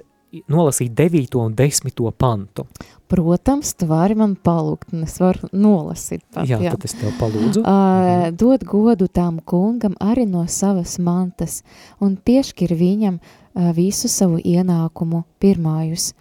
[0.52, 2.66] nolasīt devīto un desmito pantu?
[3.12, 6.24] Protams, tu vari man palūgt, un es varu nolasīt.
[6.34, 7.62] Pat, Jā, tad es tev palūdzu.
[7.62, 11.62] Uh, dod godu tam kungam arī no savas mantas
[12.02, 16.14] un piešķir viņam uh, visu savu ienākumu pirmājus.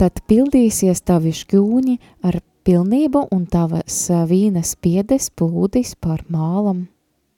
[0.00, 6.86] Tad pildīsies tavi šķūņi ar pilnību un tavas vīnas piedes plūdis pār mālam,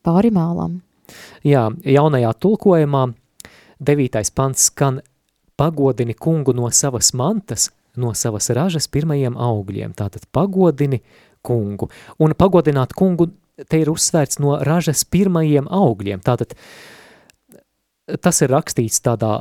[0.04, 0.80] pāri mālam.
[1.44, 3.06] Jā, jaunajā tulkojumā
[3.84, 5.02] devītais pants skan
[5.56, 9.94] pagodini kungu no savas mantas, no savas ražas pirmajiem augļiem.
[9.96, 11.00] Tātad pagodini
[11.44, 11.90] kungu.
[12.18, 13.30] Un pagodināt kungu
[13.70, 16.22] te ir uzsvērts no ražas pirmajiem augļiem.
[16.24, 16.56] Tātad
[18.20, 19.36] tas ir rakstīts tādā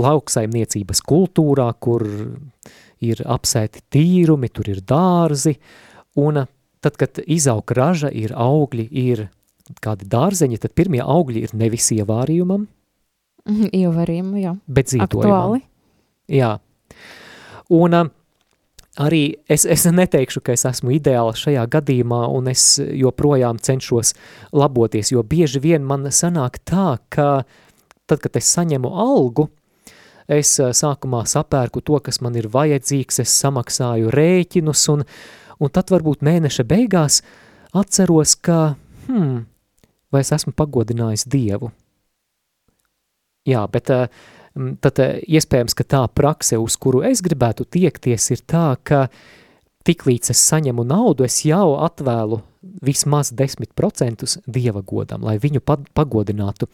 [0.00, 2.06] lauksaimniecības kultūrā, kur
[3.02, 5.56] ir apsēti tīrumi, tur ir dārzi,
[6.20, 6.44] un
[6.80, 9.26] tad, kad izaug raža, ir augļi, ir
[9.82, 12.66] kādi dārzeņi, tad pirmie augļi ir nevis ievārījumam,
[13.48, 14.54] Ievarījumu, jā.
[14.66, 14.94] bet.
[15.00, 15.62] Aktuāli.
[16.30, 16.56] Jā.
[17.70, 18.10] Un um,
[19.00, 24.14] arī es, es neteikšu, ka es esmu ideāls šajā gadījumā, un es joprojām cenšos
[24.52, 27.30] laboties, jo bieži vien man sanāk tā, ka
[28.10, 29.48] tad, kad es saņemu algu,
[30.30, 35.06] es uh, sākumā sapērku to, kas man ir vajadzīgs, es samaksāju rēķinus, un,
[35.58, 37.22] un tad varbūt mēneša beigās
[37.74, 38.74] atceros, ka,
[39.06, 39.44] hmm,
[40.10, 41.70] vai es esmu pagodinājis Dievu.
[43.48, 43.90] Jā, bet
[44.58, 49.06] Mm, tad eh, iespējams, ka tā prakse, uz kuru es gribētu tiekties, ir tā, ka
[49.86, 52.40] tiklīdz es saņemu naudu, es jau atvēlu
[52.84, 56.68] vismaz 10% dieva godam, lai viņu pagodinātu.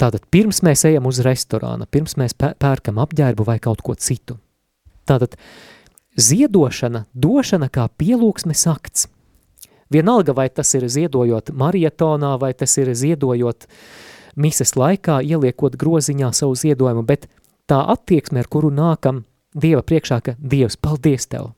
[0.00, 4.40] Tātad pirms mēs ejam uz restorāna, pirms mēs pērkam apģērbu vai kaut ko citu.
[5.06, 5.36] Tātad
[6.18, 9.06] ziedošana, došana kā pielūgsmes akts.
[9.90, 16.32] Vienalga, vai tas ir ziedojot marietonā, vai tas ir ziedojot uh, mises laikā ieliekot groziņā
[16.36, 17.26] savu ziedojumu, bet
[17.70, 21.50] tā attieksme, ar kuru nākam Dieva priekšā, ka Dievs, paldies Tev!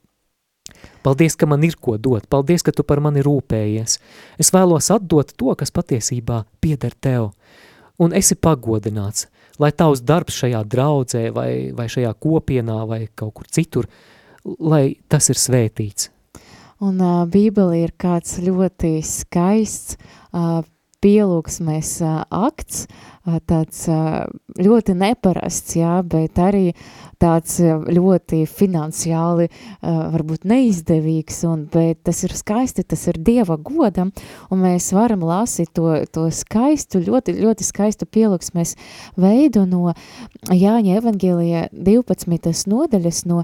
[1.03, 3.99] Paldies, ka man ir ko dot, paldies, ka Tu par mani rūpējies.
[4.39, 7.33] Es vēlos atdot to, kas patiesībā pieder Tev,
[8.01, 9.27] un esi pagodināts,
[9.61, 13.89] lai Tavs darbs šajā draudzē vai, vai šajā kopienā vai kaut kur citur,
[14.59, 16.09] lai tas ir svētīts.
[16.83, 20.63] Un uh, Bībeli ir kāds ļoti skaists uh,
[21.03, 21.97] pielūgsmēs
[22.33, 22.85] akts,
[23.47, 23.85] tāds
[24.59, 26.71] ļoti neparasts, jā, bet arī
[27.21, 29.47] tāds ļoti finansiāli
[29.83, 34.11] varbūt neizdevīgs, un, bet tas ir skaisti, tas ir Dieva godam,
[34.51, 38.75] un mēs varam lasīt to, to skaistu, ļoti, ļoti skaistu pielūgsmēs
[39.19, 39.95] veidu no
[40.51, 42.67] Jāņa evaņģēlija 12.
[42.73, 43.43] nodaļas no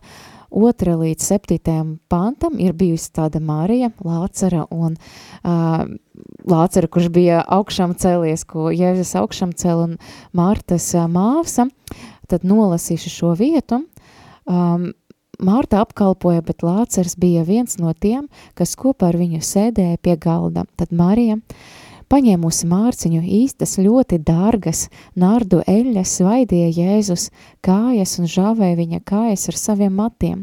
[0.51, 5.83] 2 līdz 7 pantam ir bijusi tāda Marija, Lācara un uh,
[6.49, 9.97] Lācara, kurš bija augšām cēlies, ko Jēzus augšām cēl un
[10.35, 11.69] Mārtas uh, māvsa,
[12.29, 13.83] tad nolasīšu šo vietu.
[14.49, 14.91] Um,
[15.39, 18.27] Mārta apkalpoja, bet Lācars bija viens no tiem,
[18.59, 20.65] kas kopā ar viņu sēdēja pie galda.
[20.75, 21.77] Tad Marija uh,
[22.09, 27.27] Paņēmusi mārciņu īstas ļoti dārgas nardu eļas, svaidīja Jēzus
[27.61, 30.39] kājas un žāvēja viņa kājas ar saviem matiem,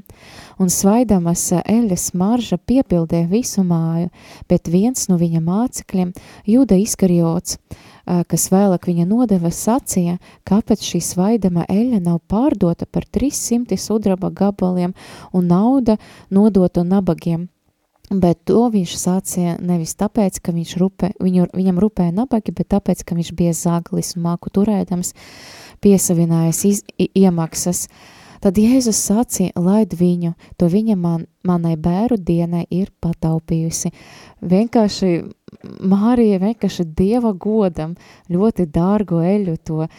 [0.63, 4.13] un svaidamas eļas marža piepildīja visu māju,
[4.47, 6.15] bet viens no viņa mācekļiem,
[6.47, 7.59] Jūda Iskariots,
[8.07, 14.95] kas vēlāk viņa nodeva sacīja, kāpēc šī svaidama eļa nav pārdota par 300 sudraba gabaliem
[15.35, 15.99] un nauda
[16.31, 17.49] nodota nabagiem.
[18.07, 23.03] Bet to viņš sācīja nevis tāpēc, ka viņš rupe, viņu, viņam rūpēja nabagi, bet tāpēc,
[23.03, 25.11] ka viņš bija zaglis un māku turēdams,
[25.83, 27.89] piesavinājis iz, iemaksas.
[28.45, 33.93] Tad Jēzus sacīja, laid viņu, to viņa man, manai bēru dienai ir pataupījusi.
[34.47, 35.13] Vienkārši
[35.87, 37.95] Mārija vienkārši dieva godam
[38.31, 39.91] ļoti dārgu eļu, to uh,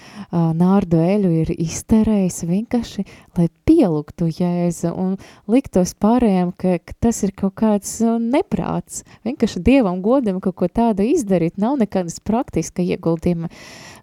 [0.56, 3.06] nārdu eļu ir izterējusi vienkārši,
[3.38, 5.16] lai pielūgtu Jēzu un
[5.52, 9.06] liktos pārējiem, ka, ka tas ir kaut kāds uh, neprāts.
[9.28, 13.52] Vienkārši dievam godam kaut ko tādu izdarīt, nav nekādas praktiska ieguldījuma,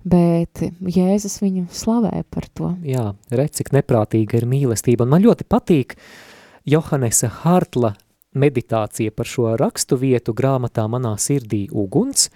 [0.05, 2.75] bet Jēzus viņu slavē par to.
[2.87, 5.97] Jā, redz, cik neprātīga ir mīlestība, un man ļoti patīk
[6.69, 7.95] Johannesa Hartla
[8.35, 12.29] meditācija par šo rakstu vietu grāmatā Manā sirdī uguns,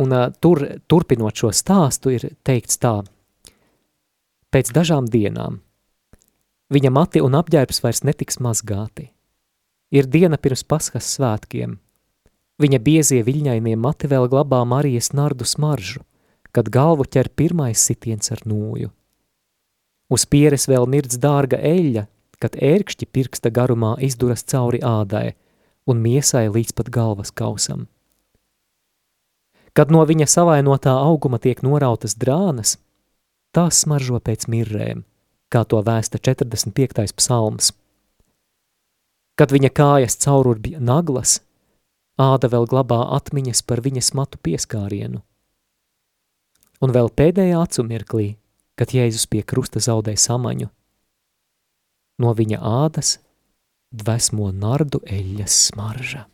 [0.00, 3.00] un uh, tur, turpinot šo stāstu, ir teikts tā,
[4.50, 5.60] pēc dažām dienām
[6.70, 9.10] viņa mati un apģērbs vairs netiks mazgāti.
[9.90, 11.78] Ir diena pirms paskas svētkiem.
[12.60, 16.02] Viņa biezie viļņainie mati vēl glabā Marijas nardu smaržu,
[16.52, 18.90] kad galvu ķer pirmais sitiens ar nūju.
[20.10, 22.04] Uz pieres vēl mirdz dārga eļļa,
[22.40, 25.32] kad ērkšķi pirksta garumā izduras cauri ādai
[25.88, 27.86] un miesai līdz pat galvas kausam.
[29.72, 32.74] Kad no viņa savainotā auguma tiek norautas drānas,
[33.54, 35.04] tās smaržo pēc mirrēm,
[35.48, 37.14] kā to vēsta 45.
[37.16, 37.70] psalms.
[39.38, 41.38] Kad viņa kājas caurur bija naglas,
[42.20, 45.22] āda vēl glabā atmiņas par viņas matu pieskārienu.
[46.80, 48.28] Un vēl pēdējā acu mirklī,
[48.76, 50.68] kad Jēzus pie krusta zaudē samaņu–
[52.20, 53.16] no viņa ādas
[54.02, 56.26] dvesmo nardu eļas smarža.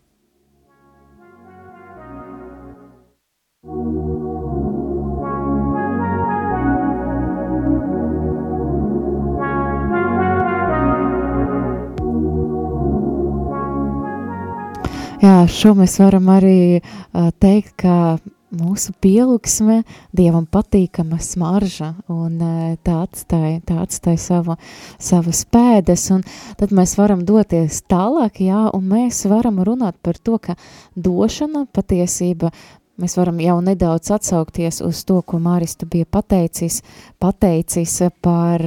[15.22, 18.18] Jā, šo mēs varam arī uh, teikt, ka
[18.56, 19.80] mūsu pielūgsme,
[20.16, 22.38] Dievam patīkama smarža, un
[22.84, 24.56] tā atstāja, tā atstāja savu,
[25.02, 26.24] savas pēdas, un
[26.60, 30.56] tad mēs varam doties tālāk, jā, un mēs varam runāt par to, ka
[30.96, 32.52] došana patiesība,
[33.00, 36.82] mēs varam jau nedaudz atsaukties uz to, ko Māris tu bija pateicis,
[37.22, 38.62] pateicis par,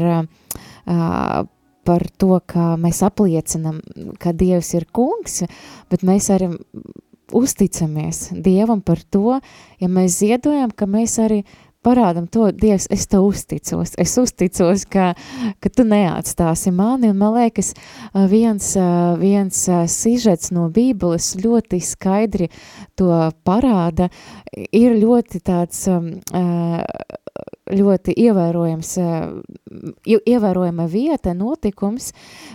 [0.86, 1.46] uh,
[1.90, 3.80] par to, ka mēs apliecinam,
[4.22, 5.42] ka Dievs ir kungs,
[5.90, 6.52] bet mēs arī
[7.34, 9.40] uzticamies Dievam par to,
[9.82, 11.42] ja mēs ziedojam, ka mēs arī
[11.86, 15.14] parādam to, Dievs, es tev uzticos, es uzticos, ka,
[15.64, 17.72] ka tu neatstāsi mani, un man liekas,
[18.32, 18.74] viens,
[19.22, 19.62] viens
[19.94, 22.50] sižets no bībeles ļoti skaidri
[23.00, 23.10] to
[23.48, 24.10] parāda,
[24.76, 25.86] ir ļoti tāds
[27.70, 32.12] ļoti ievērojams, eh, ievērojama vieta, notikums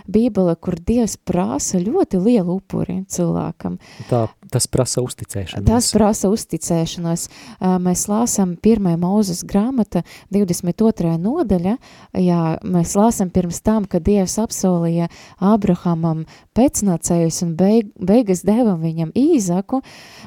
[0.07, 3.77] Bībele, kur Dievs prasa ļoti lielu upuri cilvēkam.
[4.09, 5.65] Tā, tas prasa uzticēšanos.
[5.65, 7.27] Tas prasa uzticēšanos.
[7.29, 8.97] Eh, mēs lāsam 1.
[8.99, 11.17] mūzes grāmata 22.
[11.17, 11.77] nodaļa,
[12.13, 15.09] jā, mēs lāsam pirms tam, ka Dievs apsolīja
[15.39, 19.81] Abrahamam pēcnācējus un beig, beigas deva viņam īzaku,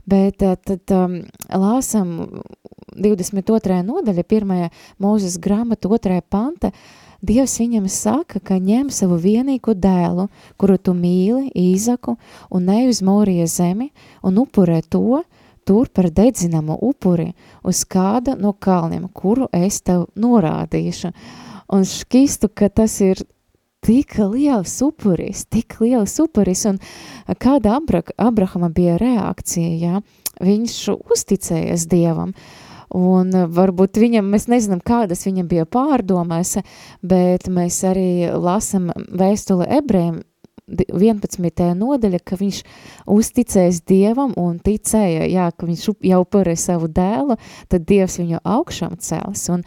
[0.07, 1.21] bet eh, tad um,
[1.53, 2.43] lāsam
[2.99, 3.83] 22.
[3.87, 4.81] nodaļa, 1.
[5.03, 6.23] mūzes grāmata, 2.
[6.31, 6.73] panta,
[7.19, 12.15] Dievs viņam saka, ka ņem savu vienīgo dēlu, kuru tu mīli, īzaku,
[12.55, 13.89] un ne uz Morija zemi,
[14.23, 15.25] un upurē to,
[15.67, 17.33] tur par dedzinamu upuri
[17.67, 21.11] uz kāda no kalniem, kuru es tev norādīšu.
[21.75, 23.25] Un šķistu, ka tas ir
[23.83, 26.79] tik liels upuris, tik liels upuris, un
[27.35, 30.01] kāda Abra Abrahama bija reakcija, ja?
[30.39, 32.33] viņš uzticējies Dievam,
[32.97, 36.57] Un varbūt viņam, mēs nezinām, kādas viņam bija pārdomās,
[37.05, 40.23] bet mēs arī lasam vēstuli ebrejiem
[40.69, 41.75] 11.
[41.79, 42.63] nodaļa, ka viņš
[43.09, 47.39] uzticēs Dievam un ticēja, jā, ka viņš jau upurēja savu dēlu,
[47.73, 49.47] tad Dievs viņu augšām cels.
[49.53, 49.65] Un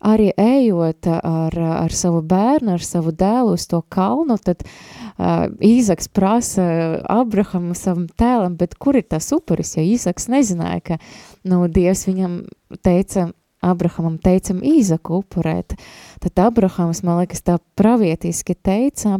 [0.00, 6.10] arī ejot ar, ar savu bērnu, ar savu dēlu uz to kalnu, tad uh, Īzaks
[6.10, 6.64] prasa
[7.10, 11.00] Abrahamu savam tēlam, bet kur ir tas upuris, ja Īzaks nezināja, ka,
[11.48, 12.42] nu, Dievs viņam
[12.82, 13.30] teica,
[13.64, 15.76] Abrahamam teicam Īzaku upurēt,
[16.20, 19.18] tad Abrahams, man liekas, tā pravietiski teica,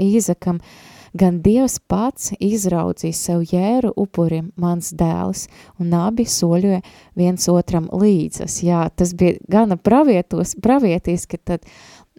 [0.00, 0.60] Īzakam,
[1.18, 5.46] gan Dievs pats izraudzīs sev jēru upurim mans dēls,
[5.80, 6.82] un abi soļoja
[7.18, 8.60] viens otram līdzas.
[8.66, 11.66] Jā, tas bija gana pravietos, pravietiski, tad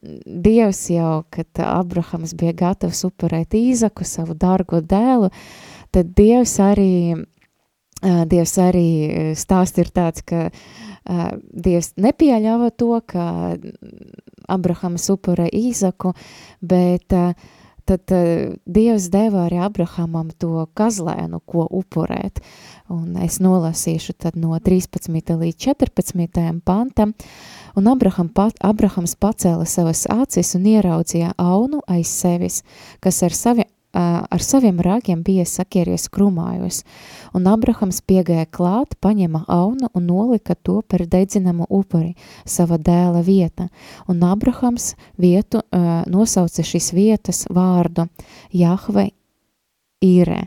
[0.02, 5.32] Dievs jau, kad Abrahams bija gatavs upurēt Īzaku, savu dargo dēlu,
[5.92, 7.18] tad Dievs arī,
[8.30, 8.90] Dievs arī
[9.40, 10.50] stāst ir tāds, ka
[11.50, 13.58] Dievs nepieļāva to, ka
[14.48, 16.14] Abrahams upurē Īzaku,
[16.62, 17.18] bet
[17.88, 18.12] tad
[18.66, 22.42] Dievs deva arī Abrahamam to kazlēnu, ko upurēt.
[22.92, 25.34] Un es nolasīšu tad no 13.
[25.40, 26.62] līdz 14.
[26.68, 27.14] pantam.
[27.78, 32.64] Un Abraham pat, Abrahams pacēla savas acis un ieraudzīja aunu aiz sevis,
[33.04, 33.68] kas ar savi,
[33.98, 36.84] ar saviem rāgiem bija sakieries krumājos,
[37.34, 42.14] un Abrahams piegāja klāt, paņēma aunu un nolika to par dedzinamu upuri,
[42.46, 43.70] sava dēla vieta,
[44.08, 48.08] un Abrahams vietu uh, nosauca šīs vietas vārdu
[48.54, 49.10] Jahve
[49.98, 50.44] Īrē.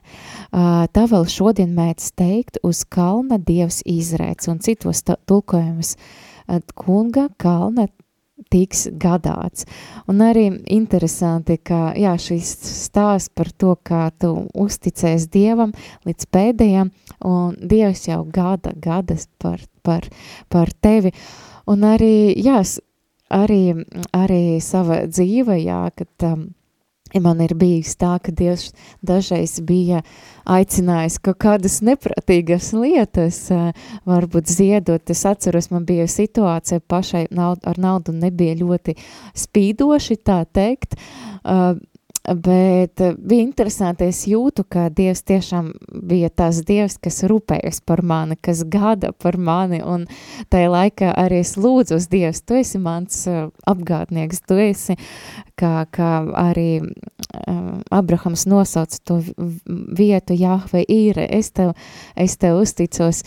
[0.94, 5.96] Tā vēl šodien mēdz teikt uz kalna dievs izrēc, un citos tulkojumus.
[6.78, 7.88] Kunga kalna
[8.51, 9.66] tiks gadāts.
[10.11, 12.51] Un arī interesanti, ka jā, šis
[12.84, 15.74] stāsts par to, kā tu uzticēs Dievam
[16.09, 16.92] līdz pēdējiem,
[17.26, 20.09] un Dievs jau gada, gadas par, par,
[20.51, 21.14] par tevi.
[21.70, 22.62] Un arī, jā,
[23.30, 23.62] arī,
[24.16, 26.48] arī sava dzīve, jā, kad um,
[27.18, 28.68] Man ir bijis tā, ka Dievs
[29.02, 30.04] dažreiz bija
[30.46, 33.40] aicinājis kaut kādas nepratīgas lietas,
[34.06, 35.11] varbūt ziedot.
[35.11, 38.94] Es atceros, man bija situācija pašai naud, ar naudu nebija ļoti
[39.42, 40.94] spīdoši, tā teikt,
[42.34, 45.72] Bet bija interesanti, es jūtu, ka Dievs tiešām
[46.06, 50.04] bija tas Dievs, kas rūpējas par mani, kas gada par mani, un
[50.52, 53.24] tajā laikā arī es lūdzu uz Dievs, tu esi mans
[53.66, 54.94] apgādnieks, tu esi,
[55.58, 59.18] kā, kā arī um, Abrahams nosauca to
[59.66, 61.74] vietu, Jahve īre, es tev,
[62.14, 63.24] es tev uzticos,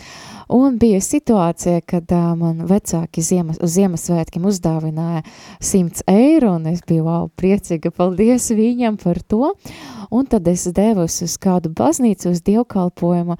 [0.54, 5.24] un bija situācija, kad uh, man vecāki ziemas, uz Ziemasvētkiem uzdāvināja
[5.58, 9.50] 100 eiro, un es biju, wow, priecīga, paldies viņam, par to,
[10.14, 13.36] un tad es devos uz kādu baznīcu, uz dievkalpojumu,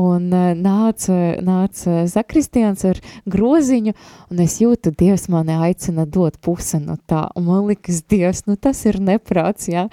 [0.00, 2.98] un e, nāca, nāca Zakristians ar
[3.30, 3.94] groziņu,
[4.32, 8.58] un es jūtu, Dievs mani aicina dot pusi no tā, un man likas, Dievs, nu
[8.58, 9.86] tas ir neprāts, jā,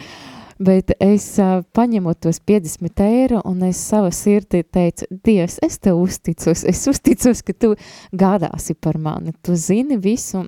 [0.64, 6.00] bet es uh, paņemu tos 50 eiro un es savā sirdī teicu, Dievs, es tev
[6.02, 7.74] uzticos, es uzticos, ka tu
[8.12, 10.46] gādāsi par mani, tu zini visu,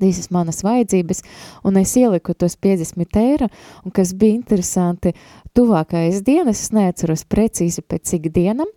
[0.00, 1.22] visas manas vajadzības,
[1.64, 3.50] un es ieliku tos 50 eiro,
[3.84, 5.14] un kas bija interesanti,
[5.56, 8.70] tuvākais dienas, es neatceros precīzi pēc cik dienam,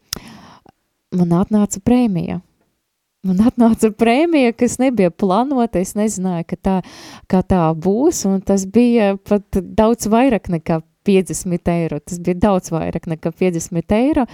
[1.14, 2.41] man atnāca prēmija.
[3.24, 6.78] Man atnāca prēmija, kas nebija plānota, es nezināju, ka tā,
[7.32, 13.07] kā tā būs, tas bija pat daudz vairāk nekā 50 eiro, tas bija daudz vairāk
[13.07, 14.28] nekā 50 eiro,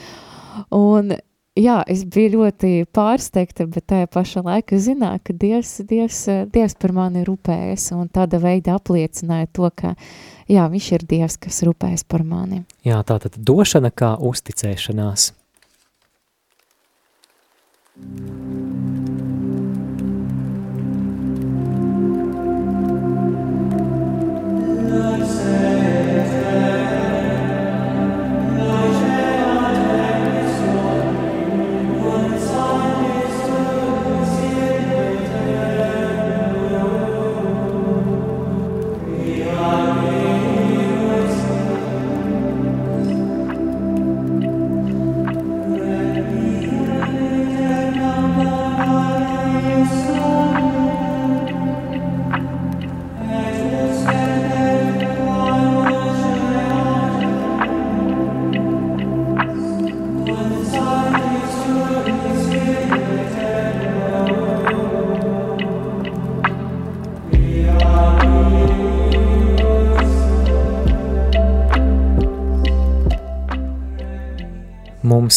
[0.73, 1.13] un
[1.59, 6.23] jā, es biju ļoti pārsteigta, bet tajā pašā laikā zināju, ka Dievs, Dievs,
[6.53, 9.93] Dievs par mani rūpējas un tāda veida apliecināja to, ka
[10.49, 12.63] jā, viņš ir Dievs, kas rūpējas par mani.
[12.87, 15.33] Jā, tā tad došana kā uzticēšanās.
[18.01, 18.88] うん。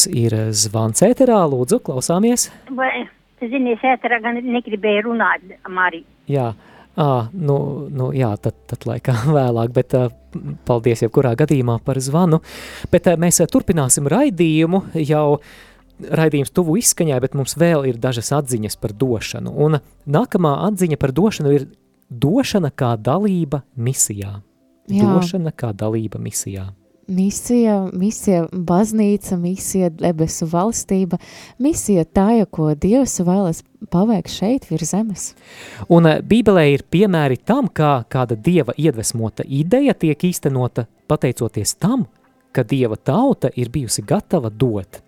[0.02, 2.48] Mums ir zvans ēterā, lūdzu, klausāmies.
[2.74, 3.04] Vai
[3.38, 6.02] zini, es ēterā gan negribēju runāt, Marija.
[6.26, 6.46] Jā,
[6.98, 9.94] à, nu, nu, jā tad, tad laikā vēlāk, bet
[10.66, 12.40] paldies jebkurā gadījumā par zvanu.
[12.90, 15.38] Bet mēs turpināsim raidījumu jau
[16.02, 19.54] raidījums tuvu izskaņai, bet mums vēl ir dažas atziņas par došanu.
[19.54, 19.78] Un
[20.10, 21.70] nākamā atziņa par došanu ir
[22.10, 24.40] došana kā dalība misijā.
[24.90, 25.06] Jā.
[25.06, 26.72] Došana kā dalība misijā
[27.06, 31.18] misija, misija baznīca, misija debesu valstība,
[31.58, 35.28] misija tā, ko Dievs vēlas paveikt šeit virs zemes.
[35.88, 42.06] Un eh, Bībelē ir piemēri tam, kā kāda Dieva iedvesmota ideja tiek īstenota pateicoties tam,
[42.52, 45.02] ka Dieva tauta ir bijusi gatava dot.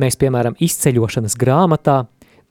[0.00, 2.04] Mēs, piemēram, izceļošanas grāmatā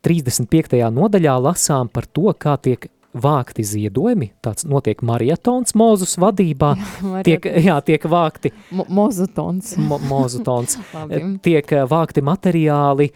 [0.05, 0.80] 35.
[0.93, 7.47] nodaļā lasām par to, kā tiek vākti ziedojumi, tāds notiek marietons Mozus vadībā, jā, tiek,
[7.66, 8.51] jā, tiek vākti.
[8.76, 10.78] Mo mozutons, mo mozutons
[11.45, 13.10] tiek eh, vākti materiāli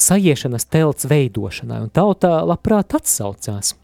[0.00, 3.74] sajiešanas telts veidošanai, un tauta labprāt atsaucās.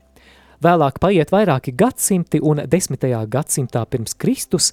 [0.65, 4.71] Vēlāk paiet vairāki gadsimti, un desmitajā gadsimtā pirms Kristus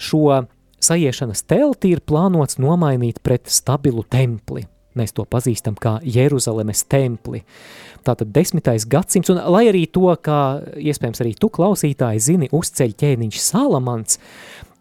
[0.00, 0.46] šo
[0.80, 4.64] sajiešanas telti ir plānots nomainīt pret stabilu templi–
[4.96, 7.42] Mēs to pazīstam kā Jeruzalemes templi.
[8.06, 13.42] Tātad desmitais gadsimts, un lai arī to, kā iespējams arī tu klausītāji zini, uzceļ ķēniņš
[13.42, 14.20] Salamans,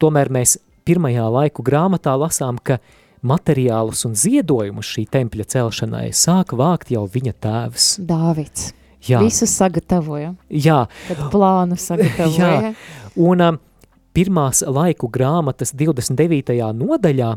[0.02, 2.80] tomēr mēs pirmajā laiku grāmatā lasām, ka
[3.26, 7.88] materiālus un ziedojumus šī tempļa celšanai sāk vākt jau viņa tēvs.
[8.06, 8.72] Dāvids.
[9.06, 9.20] Jā.
[9.22, 10.34] Visu sagatavoja.
[10.50, 10.86] Jā.
[11.10, 12.72] Kad plānu sagatavoja.
[12.72, 12.74] Jā.
[13.22, 13.60] Un um,
[14.16, 16.56] pirmās laiku grāmatas 29.
[16.78, 17.34] nodaļā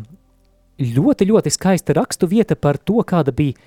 [0.79, 3.59] ļoti, ļoti skaista rakstu vieta par to, kāda bija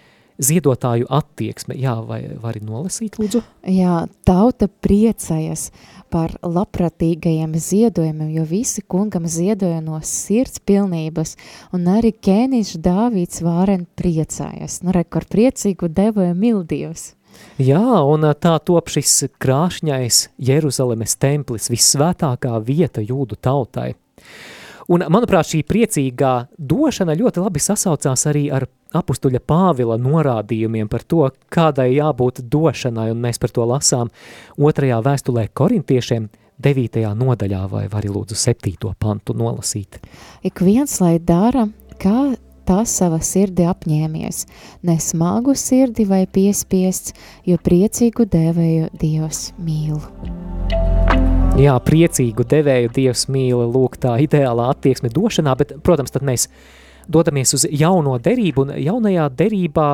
[0.42, 1.76] ziedotāju attieksme.
[1.80, 3.44] Jā, vai vari nolasīt, lūdzu?
[3.70, 5.70] Jā, tauta priecājas
[6.12, 11.38] par labprātīgajiem ziedojumiem, jo visi kungam ziedoja no sirds pilnības,
[11.76, 14.82] un arī ķēniņš Dāvīds vāren priecājas.
[14.86, 17.12] Nu, re, ar priecīgu devoja mildījus.
[17.62, 17.80] Jā,
[18.12, 23.94] un tā top šis krāšņais Jeruzalemes templis, vissvētākā vieta jūdu tautai.
[24.92, 28.66] Un, manuprāt, šī priecīgā došana ļoti labi sasaucās arī ar
[28.98, 34.12] apustuļa Pāvila norādījumiem par to, kādai jābūt došanai, un mēs par to lasām
[34.60, 36.28] otrajā vēstulē korintiešiem
[36.62, 37.02] 9.
[37.18, 38.92] nodaļā, vai vari lūdzu 7.
[39.00, 40.02] pantu nolasīt.
[40.44, 41.70] Ik viens, lai dara,
[42.02, 42.34] kā
[42.68, 44.46] tā sava sirdi apņēmies,
[44.88, 47.16] ne smagu sirdi vai piespiests,
[47.48, 50.51] jo priecīgu dēvēju Dievs mīl.
[51.60, 56.48] Jā, priecīgu devēju Dievs mīl, lūk tā ideālā attieksme došanā, bet, protams, tad mēs
[57.12, 59.88] dodamies uz jauno derību, un jaunajā derībā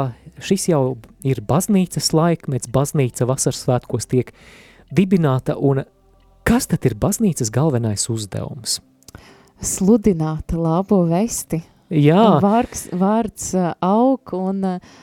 [0.43, 0.81] šis jau
[1.25, 4.29] ir baznīcas laikmets, baznīca vasaras svētkos tiek
[4.93, 5.81] dibināta, un
[6.47, 8.77] kas tad ir baznīcas galvenais uzdevums?
[9.57, 11.63] Sludināt labo vesti.
[11.89, 12.37] Jā.
[12.43, 14.97] Vārds, vārds aug un uh,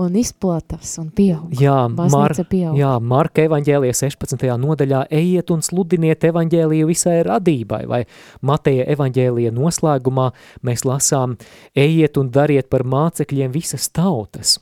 [0.00, 1.50] un izplatās un pieaug.
[1.60, 2.76] Jā, Mar pieaug.
[2.78, 4.46] jā Marka evaņģēlija 16.
[4.62, 8.02] nodaļā ejiet un sludiniet evaņģēliju visai radībai, vai
[8.46, 10.30] Mateja evaņģēlija noslēgumā
[10.66, 11.36] mēs lasām
[11.76, 14.58] ejiet un dariet par mācekļiem visas tautas.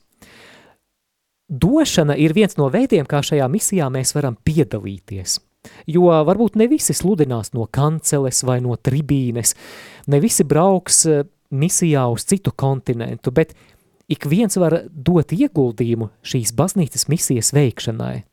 [1.48, 5.38] Došana ir viens no veidiem, kā šajā misijā mēs varam piedalīties.
[5.88, 9.54] Jo varbūt ne visi sludinās no kanceles vai no tribīnes,
[10.06, 13.54] ne visi brauks eh, misijā uz citu kontinentu, bet
[14.08, 18.24] ik viens var dot ieguldījumu šīs baznīcas misijas veikšanai.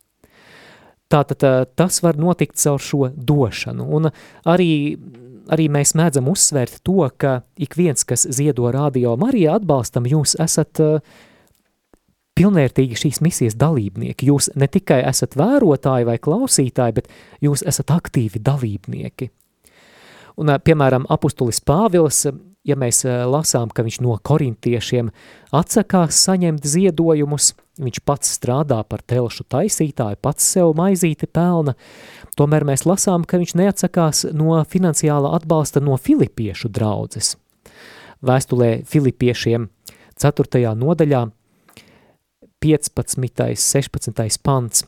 [1.12, 1.44] Tātad
[1.78, 4.10] tas var notikt caur šo došanu, un
[4.50, 4.98] arī,
[5.54, 10.82] arī mēs mēdzam uzsvērt to, ka ik viens, kas ziedo radio Marija atbalstam, jūs esat
[12.36, 14.28] pilnvērtīgi šīs misijas dalībnieki.
[14.32, 17.12] Jūs ne tikai esat vērotāji vai klausītāji, bet
[17.46, 19.30] jūs esat aktīvi dalībnieki.
[20.42, 22.26] Un, piemēram, apustulis Pāvils
[22.66, 25.12] ja mēs eh, lasām, ka viņš no korintiešiem
[25.56, 31.76] atsakās saņemt ziedojumus, viņš pats strādā par telšu taisītāju, pats sev maizīti pelna,
[32.40, 37.36] tomēr mēs lasām, ka viņš neatsakās no finansiāla atbalsta no filipiešu draudzes.
[38.26, 39.70] Vēstulē filipiešiem
[40.16, 40.62] 4.
[40.80, 41.26] nodaļā
[42.64, 43.56] 15.
[43.60, 44.40] 16.
[44.42, 44.86] pants.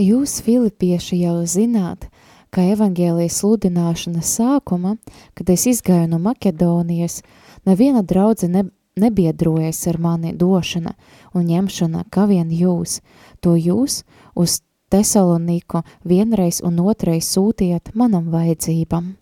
[0.00, 2.08] Jūs, filipieši, jau zināt,
[2.50, 4.96] ka evaņģēlijas sludināšanas sākuma,
[5.38, 7.20] kad es izgāju no Makedonijas,
[7.66, 8.66] neviena draudze ne,
[9.00, 10.96] nebiedrojas ar mani došana
[11.34, 13.00] un ņemšana, kā vien jūs,
[13.40, 14.02] to jūs
[14.34, 19.12] uz Tesaloniku vienreiz un otrais sūtiet manam vajadzībam.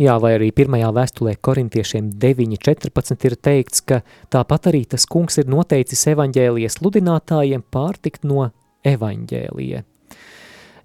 [0.00, 3.98] Jā, vai arī pirmajā vēstulē korintiešiem 9.14 ir teikts, ka
[4.32, 8.46] tāpat arī tas kungs ir noteicis evaņģēlijas sludinātājiem pārtikt no
[8.86, 9.82] evaņģēlija.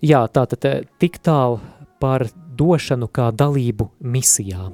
[0.06, 1.58] Jā, tātad eh, tik tālu
[2.01, 2.28] par
[2.58, 4.68] došanu kā dalību misijā.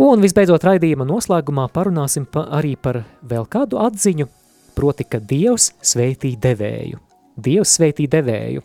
[0.00, 4.26] Un visbeidzot raidījuma noslēgumā parunāsim pa, arī par vēl kādu atziņu,
[4.74, 6.98] proti, ka Dievs sveitī devēju.
[7.38, 8.64] Dievs sveitī devēju.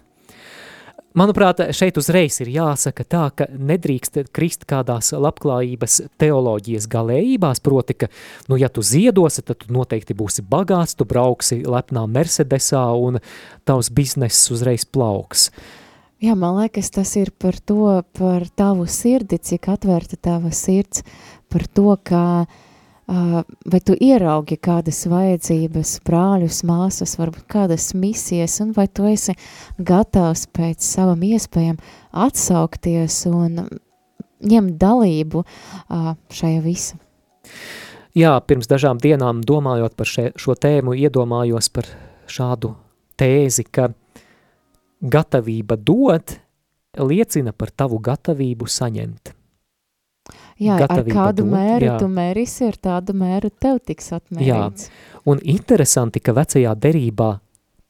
[1.15, 8.09] Manuprāt, šeit uzreiz ir jāsaka tā, ka nedrīkst krist kādās labklājības teoloģijas galējībās, proti, ka,
[8.51, 13.21] nu, ja tu ziedosi, tad tu noteikti būsi bagāts, tu brauksi lepnā Mercedesā un
[13.63, 15.47] tavs bizness uzreiz plauks.
[16.19, 21.07] Jā, man liekas, tas ir par to, par tavu sirdi, cik atvērta tava sirds,
[21.47, 22.61] par to, ka uh,
[23.07, 29.35] vai tu ieraugi kādas vajadzības, brāļus, māsas, varbūt kādas misijas, un vai tu esi
[29.77, 31.77] gatavs pēc savam iespējām
[32.25, 33.65] atsaukties un
[34.45, 35.43] ņemt dalību
[36.33, 36.97] šajā visa?
[38.15, 41.89] Jā, pirms dažām dienām domājot par še, šo tēmu, iedomājos par
[42.31, 42.71] šādu
[43.19, 43.89] tēzi, ka
[45.03, 46.37] gatavība dot
[46.95, 49.34] liecina par tavu gatavību saņemt.
[50.61, 51.95] Jā, ar kādu dot, mēru jā.
[51.99, 54.85] tu mērisi, ar tādu mēru tev tiks atmērīts.
[54.87, 57.33] Jā, un interesanti, ka vecajā derībā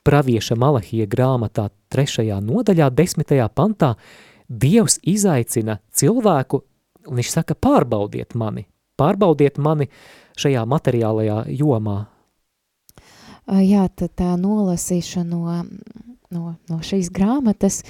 [0.06, 3.96] pravieša Malahija grāmatā trešajā nodaļā, desmitajā pantā,
[4.46, 6.60] Dievs izaicina cilvēku,
[7.10, 9.88] un viņš saka, pārbaudiet mani, pārbaudiet mani
[10.38, 12.04] šajā materiālajā jomā.
[13.66, 15.58] Jā, tad tā nolasīšana no
[16.36, 17.82] no, no šīs grāmatas,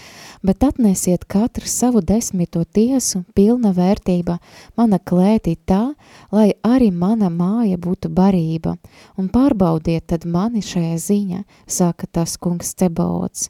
[0.45, 4.37] bet atnesiet katru savu desmito tiesu pilna vērtība,
[4.77, 5.95] mana klētī tā,
[6.31, 8.75] lai arī mana māja būtu barība,
[9.17, 13.49] un pārbaudiet tad mani šajā ziņā, saka tas kungs Cebaots.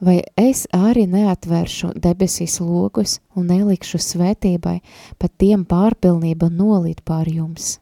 [0.00, 4.78] Vai es arī neatvēršu debesīs logus un nelikšu svētībai,
[5.20, 7.74] pat tiem pārpilnība nolīt pār jums?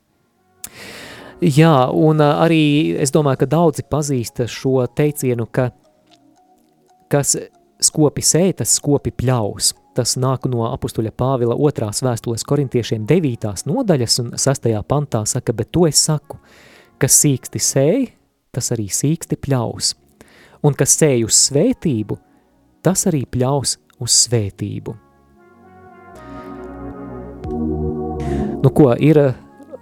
[1.38, 5.68] Jā, un arī es domāju, ka daudzi pazīst šo teicienu, ka
[7.12, 7.36] kas
[7.82, 9.72] skopi sēj, tas skopi pļaus.
[9.98, 15.72] Tas nāk no apustuļa Pāvila otrās vēstules korintiešiem devītās nodaļas un sastajā pantā saka, bet
[15.74, 16.38] to es saku,
[17.02, 18.06] kas sīksti sēj,
[18.54, 19.96] tas arī sīksti pļaus.
[20.66, 22.18] Un kas sēj uz svētību,
[22.82, 24.94] tas arī pļaus uz svētību.
[28.58, 29.20] Nu ko, ir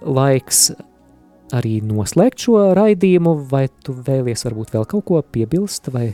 [0.05, 0.69] laiks
[1.57, 6.11] arī noslēgt šo raidījumu, vai tu vēlies varbūt vēl kaut ko piebilst, vai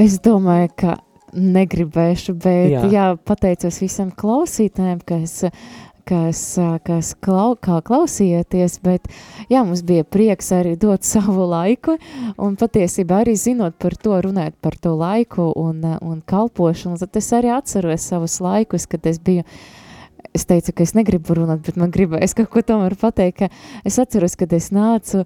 [0.00, 0.94] Es domāju, ka
[1.34, 5.36] negribēšu, bet jā, jā pateicos visiem klausītājiem, kas,
[6.06, 6.40] kas,
[6.86, 9.06] kas klau, kā klausījieties, bet
[9.50, 11.98] jā, mums bija prieks arī dot savu laiku,
[12.38, 17.32] un patiesībā arī zinot par to, runāt par to laiku un, un kalpošanu, tad es
[17.34, 19.58] arī atceros savus laikus, kad es biju uh,
[20.34, 23.46] es teicu, ka es negribu runāt, bet man gribēja kaut ko tomēr pateikt,
[23.86, 25.24] es atceros, kad es nācu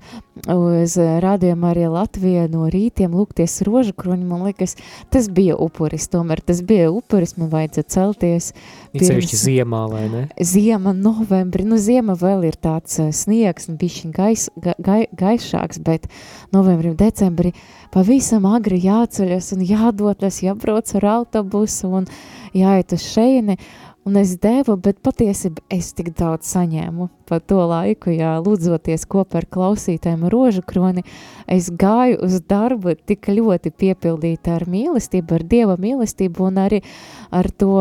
[0.52, 4.76] uz rādījumu arī Latvijā no rītiem lūgties rožu kroņu, man liekas,
[5.12, 8.50] tas bija upuris, tomēr tas bija upuris, man vajadzēja celties.
[8.94, 10.22] Pirms ziemā, vai ne?
[10.44, 16.08] Ziema, novembri, nu ziema vēl ir tāds uh, sniegs, bišķiņ gais, ga, gai, gaišāks, bet
[16.54, 17.54] novembri un decembri
[17.94, 22.08] pavisam agri jāceļas un jādotas, jābrauc ar autobusu un
[22.56, 27.08] jāiet uz šeini, uh, un es devu, bet patiesībā es tik daudz saņēmu.
[27.28, 31.04] Pa to laiku, jā, lūdzoties kopā ar klausītēm rožu kroni,
[31.44, 36.80] es gāju uz darbu tik ļoti piepildīta ar mīlestību, ar Dieva mīlestību un arī
[37.28, 37.76] ar to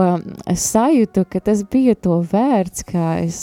[0.52, 3.42] sajūtu, ka tas bija to vērts, kā es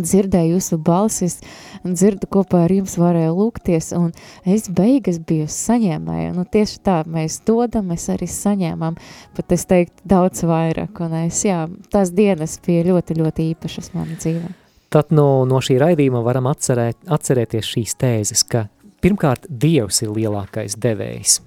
[0.00, 1.36] dzirdēju jūsu balsis,
[1.84, 4.08] un dzirdu kopā ar jums varēju lūgties, un
[4.48, 6.32] es beigas biju saņēmēja.
[6.36, 8.96] Nu, tieši tā, mēs dodam, mēs arī saņēmām,
[9.36, 14.16] pat es teiktu daudz vairāk, un es, jā, tās dienas bija ļoti, ļoti īpašas mana
[14.16, 14.56] dzīvē.
[14.92, 18.66] Tad no, no šī raidījuma varam atcerēt, atcerēties šīs tēzes, ka
[19.04, 21.40] pirmkārt Dievs ir lielākais devējs.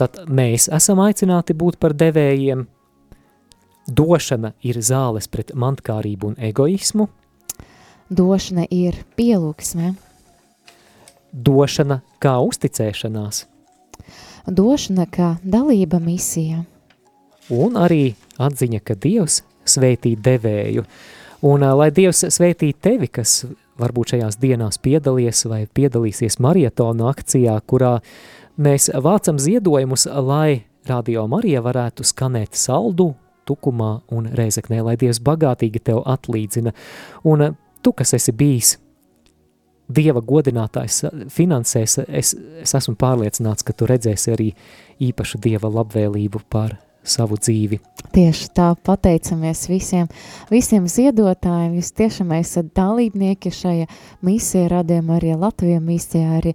[0.00, 2.64] Tad mēs esam aicināti būt par devējiem,
[3.88, 7.08] došana ir zāles pret mantkārību un egoismu,
[8.12, 9.94] Došana ir pielūgsme.
[11.32, 13.46] Došana kā uzticēšanās.
[14.44, 16.66] Došana kā dalība misija.
[17.52, 20.84] Un arī atziņa, ka Dievs sveitī devēju.
[21.48, 23.46] Un lai Dievs sveitī tevi, kas
[23.80, 27.96] varbūt šajās dienās piedalies vai piedalīsies marietonu akcijā, kurā
[28.60, 33.12] mēs vācam ziedojumus, lai Radio Marija varētu skanēt saldu,
[33.48, 36.74] tukumā un reizeknē, lai Dievs bagātīgi tev atlīdzina.
[37.24, 37.52] Un
[37.82, 38.76] tu, kas esi bijis
[39.92, 41.02] Dieva godinātājs
[41.34, 42.30] finansēs, es,
[42.62, 44.46] es esmu pārliecināts, ka tu redzēsi arī
[45.02, 47.80] īpašu Dieva labvēlību par savu dzīvi.
[48.14, 50.08] Tieši tā, pateicamies visiem,
[50.52, 53.88] visiem ziedotājiem, jūs tiešām esat dalībnieki šajā
[54.24, 56.54] misija radījuma arī Latvijā, misija arī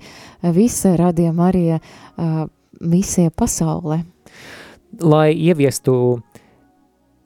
[0.56, 2.46] visa radījuma arī uh,
[2.80, 4.04] misija pasaulē.
[5.04, 6.22] Lai ieviestu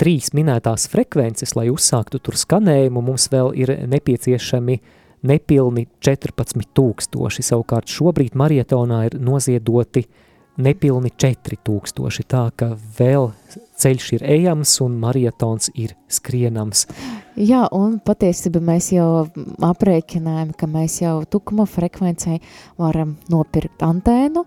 [0.02, 4.80] trīs minētās frekvences, lai uzsāktu tur skanējumu, mums vēl ir nepieciešami
[5.30, 7.45] nepilni 14 tūkstoši.
[7.45, 10.08] Savukārt šobrīd marietonā ir noziedoti
[10.58, 13.32] nepilni 4000, tā ka vēl
[13.82, 16.86] ceļš ir ejams un marietons ir skrienams.
[17.39, 19.26] Jā, un patiesībā mēs jau
[19.64, 22.41] aprēķinājām, ka mēs jau tukuma frekvencei
[22.82, 24.43] varam nopirkt antēnu,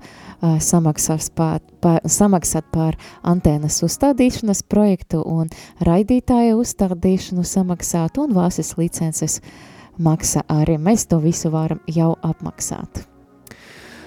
[0.63, 5.49] samaksāt par, par, samaksāt par antēnas uzstādīšanas projektu un
[5.85, 9.41] raidītāja uzstādīšanu samaksāt un vāsas licences
[9.99, 10.77] maksa arī.
[10.79, 13.07] Mēs to visu varam jau apmaksāt.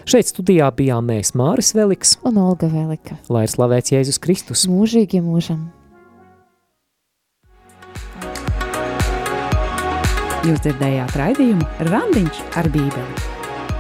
[0.08, 3.18] Šeit studijā bijām mēs Māris Veliks un Olga Velika.
[3.28, 4.64] Lai ir slavēts Jēzus Kristus.
[4.72, 5.66] Mūžīgi mūžam.
[10.48, 13.26] Jūs dzirdējāt raidījumu Randiņš ar Bībeli.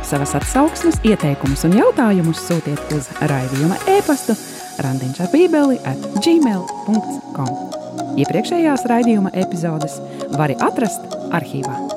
[0.03, 4.35] Savas atsauksmes, ieteikumus un jautājumus sūtiet uz raidījuma e-pastu
[4.83, 7.53] randiņš ar bībeli at gmail.com.
[8.19, 10.01] Iepriekšējās raidījuma epizodes
[10.35, 11.96] var atrast arhīvā.